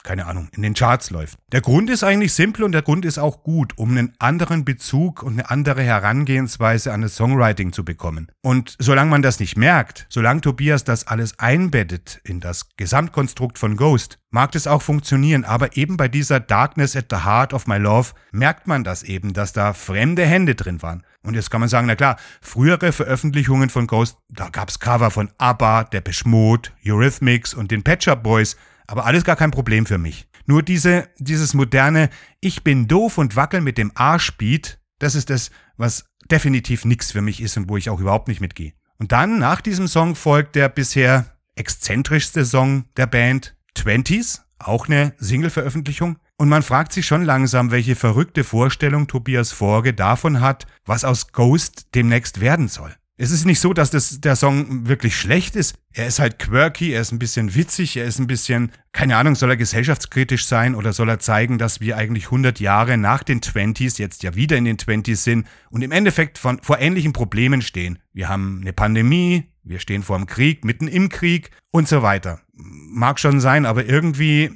keine 0.05 0.27
Ahnung, 0.27 0.49
in 0.55 0.61
den 0.61 0.75
Charts 0.75 1.09
läuft. 1.09 1.37
Der 1.51 1.61
Grund 1.61 1.89
ist 1.89 2.03
eigentlich 2.03 2.33
simpel 2.33 2.63
und 2.63 2.71
der 2.71 2.83
Grund 2.83 3.05
ist 3.05 3.17
auch 3.17 3.43
gut, 3.43 3.77
um 3.77 3.89
einen 3.89 4.13
anderen 4.19 4.63
Bezug 4.63 5.23
und 5.23 5.33
eine 5.33 5.49
andere 5.49 5.81
Herangehensweise 5.81 6.93
an 6.93 7.01
das 7.01 7.15
Songwriting 7.15 7.73
zu 7.73 7.83
bekommen. 7.83 8.31
Und 8.41 8.75
solange 8.79 9.09
man 9.09 9.23
das 9.23 9.39
nicht 9.39 9.57
merkt, 9.57 10.05
solange 10.09 10.41
Tobias 10.41 10.83
das 10.83 11.07
alles 11.07 11.39
einbettet 11.39 12.21
in 12.23 12.39
das 12.39 12.69
Gesamtkonstrukt 12.77 13.57
von 13.57 13.75
Ghost, 13.75 14.19
mag 14.29 14.51
das 14.51 14.67
auch 14.67 14.83
funktionieren, 14.83 15.43
aber 15.43 15.75
eben 15.75 15.97
bei 15.97 16.07
dieser 16.07 16.39
Darkness 16.39 16.95
at 16.95 17.07
the 17.09 17.25
Heart 17.25 17.53
of 17.53 17.65
My 17.65 17.77
Love 17.77 18.11
merkt 18.31 18.67
man 18.67 18.83
das 18.83 19.01
eben, 19.01 19.33
dass 19.33 19.53
da 19.53 19.73
fremde 19.73 20.25
Hände 20.25 20.53
drin 20.53 20.83
waren. 20.83 21.03
Und 21.23 21.33
jetzt 21.33 21.49
kann 21.49 21.61
man 21.61 21.69
sagen, 21.69 21.87
na 21.87 21.95
klar, 21.95 22.17
frühere 22.41 22.91
Veröffentlichungen 22.91 23.69
von 23.69 23.87
Ghost, 23.87 24.17
da 24.29 24.49
gab's 24.49 24.79
Cover 24.79 25.09
von 25.09 25.31
ABBA, 25.39 25.85
der 25.85 26.03
Mode, 26.25 26.69
Eurythmics 26.85 27.55
und 27.55 27.71
den 27.71 27.81
Patch 27.81 28.07
Up 28.07 28.21
Boys, 28.21 28.55
aber 28.87 29.05
alles 29.05 29.23
gar 29.23 29.35
kein 29.35 29.51
Problem 29.51 29.85
für 29.85 29.97
mich. 29.97 30.27
Nur 30.45 30.63
diese, 30.63 31.09
dieses 31.17 31.53
moderne 31.53 32.09
Ich 32.39 32.63
bin 32.63 32.87
doof 32.87 33.17
und 33.17 33.35
wackel 33.35 33.61
mit 33.61 33.77
dem 33.77 33.91
Arschbeat, 33.95 34.79
das 34.99 35.15
ist 35.15 35.29
das, 35.29 35.51
was 35.77 36.05
definitiv 36.29 36.85
nix 36.85 37.11
für 37.11 37.21
mich 37.21 37.41
ist 37.41 37.57
und 37.57 37.69
wo 37.69 37.77
ich 37.77 37.89
auch 37.89 37.99
überhaupt 37.99 38.27
nicht 38.27 38.41
mitgehe. 38.41 38.73
Und 38.97 39.11
dann, 39.11 39.39
nach 39.39 39.61
diesem 39.61 39.87
Song, 39.87 40.15
folgt 40.15 40.55
der 40.55 40.69
bisher 40.69 41.25
exzentrischste 41.55 42.45
Song 42.45 42.85
der 42.97 43.07
Band, 43.07 43.55
Twenties, 43.73 44.43
auch 44.59 44.87
eine 44.87 45.13
Single-Veröffentlichung. 45.17 46.17
Und 46.37 46.49
man 46.49 46.63
fragt 46.63 46.91
sich 46.93 47.05
schon 47.05 47.23
langsam, 47.23 47.71
welche 47.71 47.95
verrückte 47.95 48.43
Vorstellung 48.43 49.07
Tobias 49.07 49.51
Forge 49.51 49.93
davon 49.93 50.41
hat, 50.41 50.67
was 50.85 51.05
aus 51.05 51.31
Ghost 51.31 51.95
demnächst 51.95 52.41
werden 52.41 52.67
soll. 52.67 52.95
Es 53.17 53.31
ist 53.31 53.45
nicht 53.45 53.61
so, 53.61 53.71
dass 53.71 53.91
das, 53.91 54.19
der 54.19 54.35
Song 54.35 54.89
wirklich 54.89 55.15
schlecht 55.15 55.55
ist. 55.55 55.75
Er 55.93 56.05
ist 56.05 56.19
halt 56.19 56.37
quirky, 56.37 56.91
er 56.91 56.99
ist 56.99 57.13
ein 57.13 57.19
bisschen 57.19 57.55
witzig, 57.55 57.95
er 57.95 58.03
ist 58.03 58.19
ein 58.19 58.27
bisschen, 58.27 58.73
keine 58.91 59.15
Ahnung, 59.15 59.35
soll 59.35 59.51
er 59.51 59.55
gesellschaftskritisch 59.55 60.45
sein 60.45 60.75
oder 60.75 60.91
soll 60.91 61.07
er 61.07 61.19
zeigen, 61.19 61.57
dass 61.57 61.79
wir 61.79 61.95
eigentlich 61.95 62.25
100 62.25 62.59
Jahre 62.59 62.97
nach 62.97 63.23
den 63.23 63.39
20s, 63.39 63.99
jetzt 63.99 64.23
ja 64.23 64.35
wieder 64.35 64.57
in 64.57 64.65
den 64.65 64.75
20s 64.75 65.15
sind 65.15 65.47
und 65.69 65.81
im 65.81 65.93
Endeffekt 65.93 66.37
von, 66.37 66.61
vor 66.61 66.79
ähnlichen 66.79 67.13
Problemen 67.13 67.61
stehen. 67.61 67.99
Wir 68.11 68.27
haben 68.27 68.59
eine 68.61 68.73
Pandemie, 68.73 69.45
wir 69.63 69.79
stehen 69.79 70.03
vor 70.03 70.17
dem 70.17 70.27
Krieg, 70.27 70.65
mitten 70.65 70.89
im 70.89 71.07
Krieg 71.07 71.51
und 71.71 71.87
so 71.87 72.01
weiter. 72.01 72.41
Mag 72.51 73.21
schon 73.21 73.39
sein, 73.39 73.65
aber 73.65 73.85
irgendwie, 73.85 74.51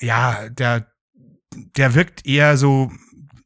ja, 0.00 0.48
der, 0.48 0.90
der 1.76 1.94
wirkt 1.94 2.26
eher 2.26 2.56
so 2.56 2.90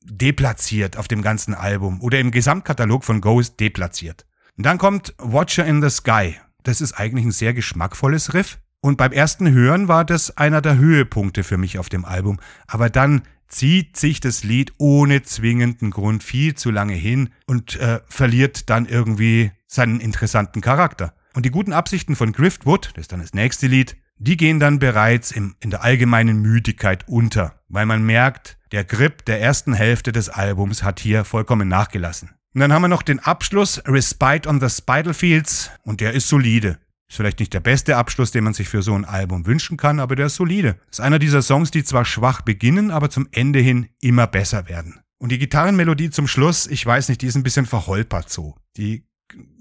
deplatziert 0.05 0.97
auf 0.97 1.09
dem 1.09 1.23
ganzen 1.23 1.55
Album 1.55 2.01
oder 2.01 2.21
im 2.21 2.31
Gesamtkatalog 2.31 3.05
von 3.05 3.21
Ghost 3.21 3.59
deplatziert. 3.59 4.25
Dann 4.57 4.79
kommt 4.79 5.15
Watcher 5.19 5.65
in 5.65 5.83
the 5.83 5.91
Sky. 5.91 6.37
Das 6.63 6.81
ist 6.81 6.93
eigentlich 6.93 7.25
ein 7.25 7.33
sehr 7.33 7.55
geschmackvolles 7.55 8.35
Riff. 8.35 8.59
Und 8.81 8.99
beim 8.99 9.13
ersten 9.13 9.51
Hören 9.51 9.89
war 9.89 10.05
das 10.05 10.37
einer 10.37 10.61
der 10.61 10.77
Höhepunkte 10.77 11.45
für 11.45 11.57
mich 11.57 11.79
auf 11.79 11.89
dem 11.89 12.05
Album. 12.05 12.41
Aber 12.67 12.91
dann 12.91 13.23
zieht 13.49 13.97
sich 13.97 14.21
das 14.21 14.45
Lied 14.45 14.73
ohne 14.79 15.23
zwingenden 15.23 15.91
Grund 15.91 16.25
viel 16.25 16.55
zu 16.55 16.71
lange 16.71 16.95
hin 16.95 17.31
und 17.47 17.77
äh, 17.77 18.01
verliert 18.09 18.71
dann 18.71 18.87
irgendwie 18.87 19.53
seinen 19.67 20.01
interessanten 20.01 20.61
Charakter. 20.61 21.15
Und 21.35 21.47
die 21.47 21.51
guten 21.51 21.73
Absichten 21.73 22.17
von 22.17 22.33
Griftwood, 22.33 22.91
das 22.95 23.03
ist 23.03 23.13
dann 23.13 23.21
das 23.21 23.35
nächste 23.35 23.67
Lied, 23.67 23.97
die 24.19 24.37
gehen 24.37 24.61
dann 24.61 24.79
bereits 24.79 25.31
im, 25.33 25.55
in 25.61 25.71
der 25.71 25.83
allgemeinen 25.83 26.41
Müdigkeit 26.41 27.09
unter, 27.09 27.61
weil 27.69 27.87
man 27.87 28.05
merkt, 28.05 28.59
der 28.71 28.85
Grip 28.85 29.25
der 29.25 29.41
ersten 29.41 29.73
Hälfte 29.75 30.13
des 30.13 30.29
Albums 30.29 30.83
hat 30.83 31.01
hier 31.01 31.25
vollkommen 31.25 31.69
nachgelassen. 31.69 32.31
Und 32.55 32.61
dann 32.61 32.73
haben 32.73 32.83
wir 32.83 32.89
noch 32.89 33.03
den 33.03 33.19
Abschluss 33.19 33.83
Respite 33.87 34.49
on 34.49 34.61
the 34.61 34.69
Spital 34.69 35.15
Fields 35.15 35.71
und 35.85 36.01
der 36.01 36.13
ist 36.13 36.29
solide. 36.29 36.79
Ist 37.09 37.17
vielleicht 37.17 37.41
nicht 37.41 37.55
der 37.55 37.61
beste 37.61 37.97
Abschluss, 37.97 38.31
den 38.31 38.45
man 38.45 38.55
sich 38.55 38.69
für 38.69 38.83
so 38.83 38.95
ein 38.95 39.05
Album 39.05 39.47
wünschen 39.47 39.77
kann, 39.77 40.01
aber 40.01 40.17
der 40.17 40.27
ist 40.27 40.37
solide. 40.37 40.79
Ist 40.91 41.01
einer 41.01 41.19
dieser 41.19 41.43
Songs, 41.43 41.71
die 41.71 41.85
zwar 41.85 42.05
schwach 42.05 42.43
beginnen, 42.43 42.91
aber 42.91 43.11
zum 43.11 43.29
Ende 43.33 43.61
hin 43.61 43.89
immer 44.01 44.27
besser 44.27 44.69
werden. 44.69 45.01
Und 45.19 45.31
die 45.31 45.39
Gitarrenmelodie 45.39 46.11
zum 46.11 46.27
Schluss, 46.27 46.67
ich 46.67 46.85
weiß 46.85 47.09
nicht, 47.09 47.23
die 47.23 47.27
ist 47.27 47.37
ein 47.37 47.43
bisschen 47.43 47.67
verholpert 47.67 48.29
so. 48.29 48.57
Die, 48.77 49.07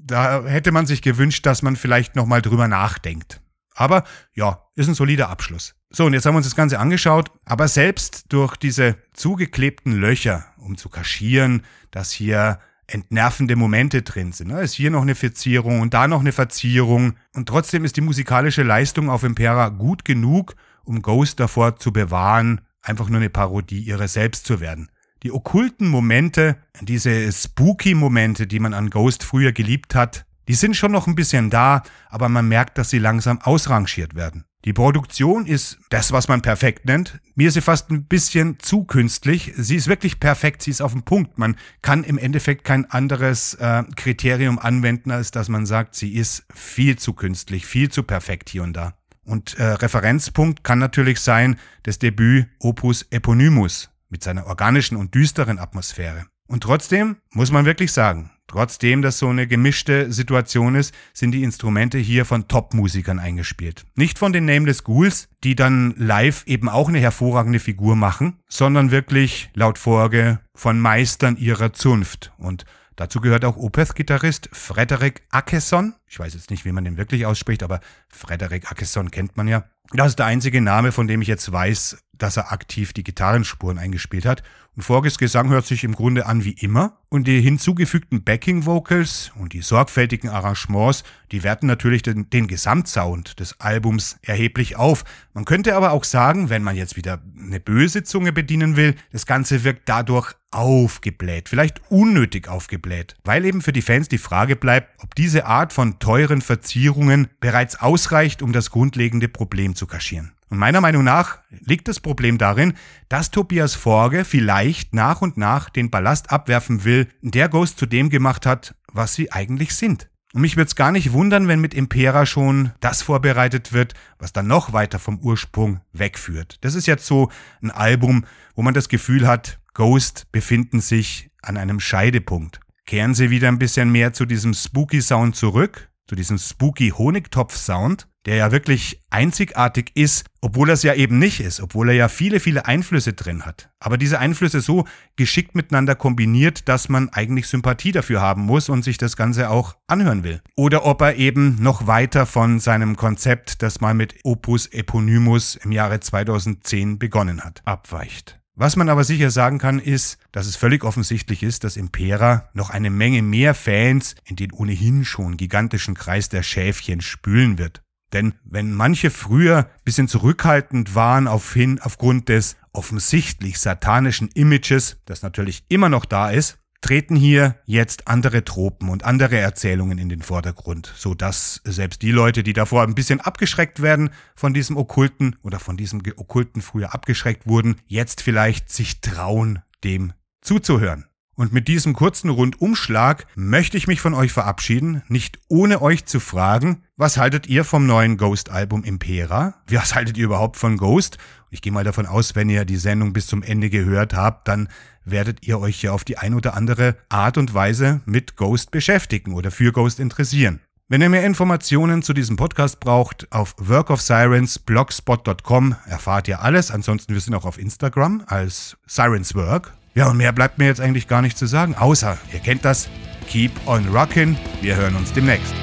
da 0.01 0.45
hätte 0.45 0.71
man 0.71 0.85
sich 0.85 1.01
gewünscht, 1.01 1.45
dass 1.45 1.61
man 1.61 1.75
vielleicht 1.75 2.15
nochmal 2.15 2.41
drüber 2.41 2.67
nachdenkt. 2.67 3.41
Aber 3.73 4.03
ja, 4.33 4.67
ist 4.75 4.87
ein 4.87 4.95
solider 4.95 5.29
Abschluss. 5.29 5.75
So, 5.89 6.05
und 6.05 6.13
jetzt 6.13 6.25
haben 6.25 6.33
wir 6.33 6.37
uns 6.37 6.47
das 6.47 6.55
Ganze 6.55 6.79
angeschaut, 6.79 7.31
aber 7.45 7.67
selbst 7.67 8.25
durch 8.29 8.55
diese 8.55 8.97
zugeklebten 9.13 9.93
Löcher, 9.93 10.45
um 10.57 10.77
zu 10.77 10.89
kaschieren, 10.89 11.63
dass 11.91 12.11
hier 12.11 12.59
entnervende 12.93 13.55
Momente 13.55 14.01
drin 14.01 14.31
sind. 14.31 14.49
Da 14.49 14.59
ist 14.61 14.73
hier 14.73 14.91
noch 14.91 15.01
eine 15.01 15.15
Verzierung 15.15 15.81
und 15.81 15.93
da 15.93 16.07
noch 16.07 16.19
eine 16.19 16.31
Verzierung. 16.31 17.13
Und 17.33 17.47
trotzdem 17.47 17.85
ist 17.85 17.97
die 17.97 18.01
musikalische 18.01 18.63
Leistung 18.63 19.09
auf 19.09 19.23
Impera 19.23 19.69
gut 19.69 20.05
genug, 20.05 20.55
um 20.83 21.01
Ghost 21.01 21.39
davor 21.39 21.77
zu 21.77 21.93
bewahren, 21.93 22.61
einfach 22.81 23.09
nur 23.09 23.19
eine 23.19 23.29
Parodie 23.29 23.79
ihrer 23.79 24.07
selbst 24.07 24.45
zu 24.45 24.59
werden. 24.59 24.89
Die 25.23 25.31
okkulten 25.31 25.87
Momente, 25.87 26.57
diese 26.81 27.31
spooky 27.31 27.93
Momente, 27.93 28.47
die 28.47 28.59
man 28.59 28.73
an 28.73 28.89
Ghost 28.89 29.23
früher 29.23 29.51
geliebt 29.51 29.93
hat, 29.93 30.25
die 30.47 30.55
sind 30.55 30.75
schon 30.75 30.91
noch 30.91 31.07
ein 31.07 31.15
bisschen 31.15 31.49
da, 31.49 31.83
aber 32.09 32.27
man 32.27 32.47
merkt, 32.47 32.77
dass 32.77 32.89
sie 32.89 32.99
langsam 32.99 33.39
ausrangiert 33.41 34.15
werden. 34.15 34.45
Die 34.63 34.73
Produktion 34.73 35.47
ist 35.47 35.79
das, 35.89 36.11
was 36.11 36.27
man 36.27 36.43
perfekt 36.43 36.85
nennt. 36.85 37.19
Mir 37.33 37.47
ist 37.47 37.55
sie 37.55 37.61
fast 37.61 37.89
ein 37.89 38.05
bisschen 38.05 38.59
zu 38.59 38.83
künstlich. 38.83 39.53
Sie 39.57 39.75
ist 39.75 39.87
wirklich 39.87 40.19
perfekt, 40.19 40.61
sie 40.61 40.69
ist 40.69 40.81
auf 40.81 40.91
dem 40.91 41.01
Punkt. 41.01 41.39
Man 41.39 41.55
kann 41.81 42.03
im 42.03 42.19
Endeffekt 42.19 42.63
kein 42.63 42.89
anderes 42.89 43.55
äh, 43.55 43.83
Kriterium 43.95 44.59
anwenden, 44.59 45.09
als 45.09 45.31
dass 45.31 45.49
man 45.49 45.65
sagt, 45.65 45.95
sie 45.95 46.13
ist 46.13 46.45
viel 46.53 46.97
zu 46.97 47.13
künstlich, 47.13 47.65
viel 47.65 47.89
zu 47.89 48.03
perfekt 48.03 48.49
hier 48.49 48.61
und 48.61 48.73
da. 48.73 48.93
Und 49.25 49.57
äh, 49.57 49.63
Referenzpunkt 49.63 50.63
kann 50.63 50.77
natürlich 50.77 51.19
sein 51.19 51.57
das 51.83 51.97
Debüt 51.97 52.47
Opus 52.59 53.07
Eponymus 53.09 53.89
mit 54.09 54.23
seiner 54.23 54.45
organischen 54.45 54.97
und 54.97 55.15
düsteren 55.15 55.57
Atmosphäre. 55.57 56.25
Und 56.47 56.63
trotzdem 56.63 57.17
muss 57.31 57.51
man 57.51 57.65
wirklich 57.65 57.93
sagen, 57.93 58.31
Trotzdem 58.51 59.01
das 59.01 59.17
so 59.17 59.29
eine 59.29 59.47
gemischte 59.47 60.11
Situation 60.11 60.75
ist, 60.75 60.93
sind 61.13 61.31
die 61.31 61.43
Instrumente 61.43 61.97
hier 61.97 62.25
von 62.25 62.49
Top-Musikern 62.49 63.17
eingespielt. 63.17 63.85
Nicht 63.95 64.19
von 64.19 64.33
den 64.33 64.43
Nameless 64.43 64.83
Ghouls, 64.83 65.29
die 65.45 65.55
dann 65.55 65.93
live 65.97 66.43
eben 66.47 66.67
auch 66.67 66.89
eine 66.89 66.99
hervorragende 66.99 67.59
Figur 67.59 67.95
machen, 67.95 68.39
sondern 68.49 68.91
wirklich 68.91 69.49
laut 69.53 69.77
Vorge 69.77 70.41
von 70.53 70.81
Meistern 70.81 71.37
ihrer 71.37 71.71
Zunft. 71.71 72.33
Und 72.37 72.65
dazu 72.97 73.21
gehört 73.21 73.45
auch 73.45 73.55
Opeth-Gitarrist 73.55 74.49
Frederick 74.51 75.21
Akeson. 75.31 75.93
Ich 76.09 76.19
weiß 76.19 76.33
jetzt 76.33 76.51
nicht, 76.51 76.65
wie 76.65 76.73
man 76.73 76.83
den 76.83 76.97
wirklich 76.97 77.25
ausspricht, 77.25 77.63
aber 77.63 77.79
Frederick 78.09 78.69
Akeson 78.69 79.11
kennt 79.11 79.37
man 79.37 79.47
ja. 79.47 79.63
Das 79.93 80.07
ist 80.09 80.19
der 80.19 80.25
einzige 80.25 80.59
Name, 80.59 80.91
von 80.91 81.07
dem 81.07 81.21
ich 81.21 81.29
jetzt 81.29 81.49
weiß, 81.49 82.03
dass 82.21 82.37
er 82.37 82.51
aktiv 82.51 82.93
die 82.93 83.03
Gitarrenspuren 83.03 83.79
eingespielt 83.79 84.25
hat. 84.25 84.43
Und 84.75 84.83
Forges 84.83 85.17
Gesang 85.17 85.49
hört 85.49 85.65
sich 85.65 85.83
im 85.83 85.95
Grunde 85.95 86.27
an 86.27 86.45
wie 86.45 86.53
immer. 86.53 86.97
Und 87.09 87.27
die 87.27 87.41
hinzugefügten 87.41 88.23
Backing 88.23 88.65
Vocals 88.65 89.31
und 89.37 89.51
die 89.51 89.61
sorgfältigen 89.61 90.29
Arrangements, 90.29 91.03
die 91.31 91.43
werten 91.43 91.67
natürlich 91.67 92.03
den, 92.03 92.29
den 92.29 92.47
Gesamtsound 92.47 93.39
des 93.39 93.59
Albums 93.59 94.17
erheblich 94.21 94.77
auf. 94.77 95.03
Man 95.33 95.43
könnte 95.43 95.75
aber 95.75 95.91
auch 95.91 96.05
sagen, 96.05 96.49
wenn 96.49 96.63
man 96.63 96.77
jetzt 96.77 96.95
wieder 96.95 97.21
eine 97.37 97.59
böse 97.59 98.03
Zunge 98.03 98.31
bedienen 98.31 98.77
will, 98.77 98.95
das 99.11 99.25
Ganze 99.25 99.65
wirkt 99.65 99.89
dadurch 99.89 100.33
aufgebläht, 100.51 101.49
vielleicht 101.49 101.81
unnötig 101.89 102.47
aufgebläht, 102.47 103.15
weil 103.23 103.45
eben 103.45 103.61
für 103.61 103.73
die 103.73 103.81
Fans 103.81 104.09
die 104.09 104.17
Frage 104.17 104.55
bleibt, 104.55 105.03
ob 105.03 105.15
diese 105.15 105.45
Art 105.45 105.73
von 105.73 105.99
teuren 105.99 106.41
Verzierungen 106.41 107.29
bereits 107.39 107.79
ausreicht, 107.79 108.41
um 108.41 108.53
das 108.53 108.69
grundlegende 108.69 109.27
Problem 109.27 109.75
zu 109.75 109.87
kaschieren. 109.87 110.33
Und 110.51 110.57
meiner 110.57 110.81
Meinung 110.81 111.05
nach 111.05 111.39
liegt 111.49 111.87
das 111.87 112.01
Problem 112.01 112.37
darin, 112.37 112.73
dass 113.07 113.31
Tobias 113.31 113.73
Forge 113.73 114.25
vielleicht 114.25 114.93
nach 114.93 115.21
und 115.21 115.37
nach 115.37 115.69
den 115.69 115.89
Ballast 115.89 116.29
abwerfen 116.29 116.83
will, 116.83 117.07
der 117.21 117.47
Ghost 117.47 117.79
zu 117.79 117.85
dem 117.85 118.09
gemacht 118.09 118.45
hat, 118.45 118.75
was 118.91 119.15
sie 119.15 119.31
eigentlich 119.31 119.73
sind. 119.73 120.09
Und 120.33 120.41
mich 120.41 120.57
würde 120.57 120.75
gar 120.75 120.91
nicht 120.91 121.13
wundern, 121.13 121.47
wenn 121.47 121.61
mit 121.61 121.73
Impera 121.73 122.25
schon 122.25 122.73
das 122.81 123.01
vorbereitet 123.01 123.71
wird, 123.71 123.93
was 124.19 124.33
dann 124.33 124.47
noch 124.47 124.73
weiter 124.73 124.99
vom 124.99 125.19
Ursprung 125.19 125.79
wegführt. 125.93 126.57
Das 126.61 126.75
ist 126.75 126.85
jetzt 126.85 127.05
so 127.05 127.31
ein 127.61 127.71
Album, 127.71 128.25
wo 128.53 128.61
man 128.61 128.73
das 128.73 128.89
Gefühl 128.89 129.27
hat, 129.27 129.61
Ghost 129.73 130.27
befinden 130.33 130.81
sich 130.81 131.29
an 131.41 131.55
einem 131.55 131.79
Scheidepunkt. 131.79 132.59
Kehren 132.85 133.13
sie 133.13 133.29
wieder 133.29 133.47
ein 133.47 133.59
bisschen 133.59 133.89
mehr 133.89 134.11
zu 134.11 134.25
diesem 134.25 134.53
Spooky 134.53 135.01
Sound 135.01 135.37
zurück, 135.37 135.89
zu 136.07 136.15
diesem 136.15 136.37
Spooky 136.37 136.89
Honigtopf 136.89 137.55
Sound, 137.55 138.09
der 138.25 138.35
ja 138.35 138.51
wirklich 138.51 139.01
einzigartig 139.09 139.91
ist, 139.95 140.25
obwohl 140.41 140.69
er 140.69 140.73
es 140.73 140.83
ja 140.83 140.93
eben 140.93 141.19
nicht 141.19 141.39
ist, 141.39 141.59
obwohl 141.59 141.89
er 141.89 141.95
ja 141.95 142.07
viele, 142.07 142.39
viele 142.39 142.65
Einflüsse 142.65 143.13
drin 143.13 143.45
hat. 143.45 143.69
Aber 143.79 143.97
diese 143.97 144.19
Einflüsse 144.19 144.61
so 144.61 144.85
geschickt 145.15 145.55
miteinander 145.55 145.95
kombiniert, 145.95 146.67
dass 146.67 146.89
man 146.89 147.09
eigentlich 147.09 147.47
Sympathie 147.47 147.91
dafür 147.91 148.21
haben 148.21 148.43
muss 148.43 148.69
und 148.69 148.83
sich 148.83 148.97
das 148.97 149.15
Ganze 149.15 149.49
auch 149.49 149.75
anhören 149.87 150.23
will. 150.23 150.41
Oder 150.55 150.85
ob 150.85 151.01
er 151.01 151.15
eben 151.15 151.57
noch 151.61 151.87
weiter 151.87 152.25
von 152.25 152.59
seinem 152.59 152.95
Konzept, 152.95 153.61
das 153.61 153.81
mal 153.81 153.93
mit 153.93 154.15
Opus 154.23 154.67
Eponymus 154.67 155.55
im 155.55 155.71
Jahre 155.71 155.99
2010 155.99 156.99
begonnen 156.99 157.43
hat, 157.43 157.61
abweicht. 157.65 158.41
Was 158.53 158.75
man 158.75 158.89
aber 158.89 159.03
sicher 159.03 159.31
sagen 159.31 159.57
kann, 159.57 159.79
ist, 159.79 160.17
dass 160.31 160.45
es 160.45 160.55
völlig 160.55 160.83
offensichtlich 160.83 161.41
ist, 161.41 161.63
dass 161.63 161.77
Impera 161.77 162.49
noch 162.53 162.69
eine 162.69 162.89
Menge 162.89 163.21
mehr 163.21 163.55
Fans 163.55 164.15
in 164.25 164.35
den 164.35 164.51
ohnehin 164.51 165.05
schon 165.05 165.37
gigantischen 165.37 165.95
Kreis 165.95 166.29
der 166.29 166.43
Schäfchen 166.43 167.01
spülen 167.01 167.57
wird. 167.57 167.81
Denn 168.13 168.33
wenn 168.43 168.73
manche 168.73 169.09
früher 169.09 169.69
bisschen 169.83 170.07
zurückhaltend 170.07 170.95
waren 170.95 171.27
auf 171.27 171.53
hin, 171.53 171.79
aufgrund 171.81 172.29
des 172.29 172.57
offensichtlich 172.73 173.59
satanischen 173.59 174.29
Images, 174.33 174.97
das 175.05 175.21
natürlich 175.21 175.63
immer 175.69 175.89
noch 175.89 176.05
da 176.05 176.29
ist, 176.29 176.57
treten 176.81 177.15
hier 177.15 177.55
jetzt 177.65 178.07
andere 178.07 178.43
Tropen 178.43 178.89
und 178.89 179.05
andere 179.05 179.37
Erzählungen 179.37 179.99
in 179.99 180.09
den 180.09 180.23
Vordergrund, 180.23 180.91
so 180.97 181.13
dass 181.13 181.61
selbst 181.63 182.01
die 182.01 182.11
Leute, 182.11 182.43
die 182.43 182.53
davor 182.53 182.83
ein 182.83 182.95
bisschen 182.95 183.21
abgeschreckt 183.21 183.81
werden 183.81 184.09
von 184.35 184.53
diesem 184.53 184.77
Okkulten 184.77 185.35
oder 185.43 185.59
von 185.59 185.77
diesem 185.77 186.01
Okkulten 186.17 186.61
früher 186.61 186.93
abgeschreckt 186.93 187.47
wurden, 187.47 187.75
jetzt 187.85 188.21
vielleicht 188.21 188.71
sich 188.71 188.99
trauen, 188.99 189.59
dem 189.83 190.13
zuzuhören. 190.41 191.05
Und 191.35 191.53
mit 191.53 191.67
diesem 191.67 191.93
kurzen 191.93 192.29
Rundumschlag 192.29 193.25
möchte 193.35 193.77
ich 193.77 193.87
mich 193.87 194.01
von 194.01 194.13
euch 194.13 194.31
verabschieden, 194.31 195.01
nicht 195.07 195.39
ohne 195.47 195.81
euch 195.81 196.05
zu 196.05 196.19
fragen, 196.19 196.83
was 196.97 197.17
haltet 197.17 197.47
ihr 197.47 197.63
vom 197.63 197.87
neuen 197.87 198.17
Ghost-Album 198.17 198.83
Impera? 198.83 199.55
Was 199.67 199.95
haltet 199.95 200.17
ihr 200.17 200.25
überhaupt 200.25 200.57
von 200.57 200.77
Ghost? 200.77 201.17
Ich 201.49 201.61
gehe 201.61 201.71
mal 201.71 201.83
davon 201.83 202.05
aus, 202.05 202.35
wenn 202.35 202.49
ihr 202.49 202.65
die 202.65 202.77
Sendung 202.77 203.13
bis 203.13 203.27
zum 203.27 203.43
Ende 203.43 203.69
gehört 203.69 204.13
habt, 204.13 204.47
dann 204.47 204.67
werdet 205.03 205.47
ihr 205.47 205.59
euch 205.59 205.81
ja 205.81 205.91
auf 205.91 206.03
die 206.03 206.17
ein 206.17 206.33
oder 206.33 206.55
andere 206.55 206.97
Art 207.09 207.37
und 207.37 207.53
Weise 207.53 208.01
mit 208.05 208.35
Ghost 208.35 208.71
beschäftigen 208.71 209.33
oder 209.33 209.51
für 209.51 209.71
Ghost 209.71 209.99
interessieren. 209.99 210.59
Wenn 210.89 211.01
ihr 211.01 211.09
mehr 211.09 211.25
Informationen 211.25 212.03
zu 212.03 212.13
diesem 212.13 212.35
Podcast 212.35 212.81
braucht, 212.81 213.31
auf 213.31 213.55
workofsirensblogspot.com 213.57 215.75
erfahrt 215.85 216.27
ihr 216.27 216.41
alles. 216.41 216.69
Ansonsten 216.69 217.13
wir 217.13 217.21
sind 217.21 217.33
auch 217.33 217.45
auf 217.45 217.57
Instagram 217.57 218.23
als 218.27 218.75
Sirenswork. 218.85 219.80
Ja, 219.93 220.09
und 220.09 220.17
mehr 220.17 220.31
bleibt 220.31 220.57
mir 220.57 220.67
jetzt 220.67 220.79
eigentlich 220.79 221.07
gar 221.07 221.21
nicht 221.21 221.37
zu 221.37 221.45
sagen, 221.45 221.75
außer, 221.75 222.17
ihr 222.31 222.39
kennt 222.39 222.63
das, 222.63 222.89
keep 223.27 223.51
on 223.65 223.89
rockin'. 223.89 224.37
Wir 224.61 224.77
hören 224.77 224.95
uns 224.95 225.11
demnächst. 225.11 225.53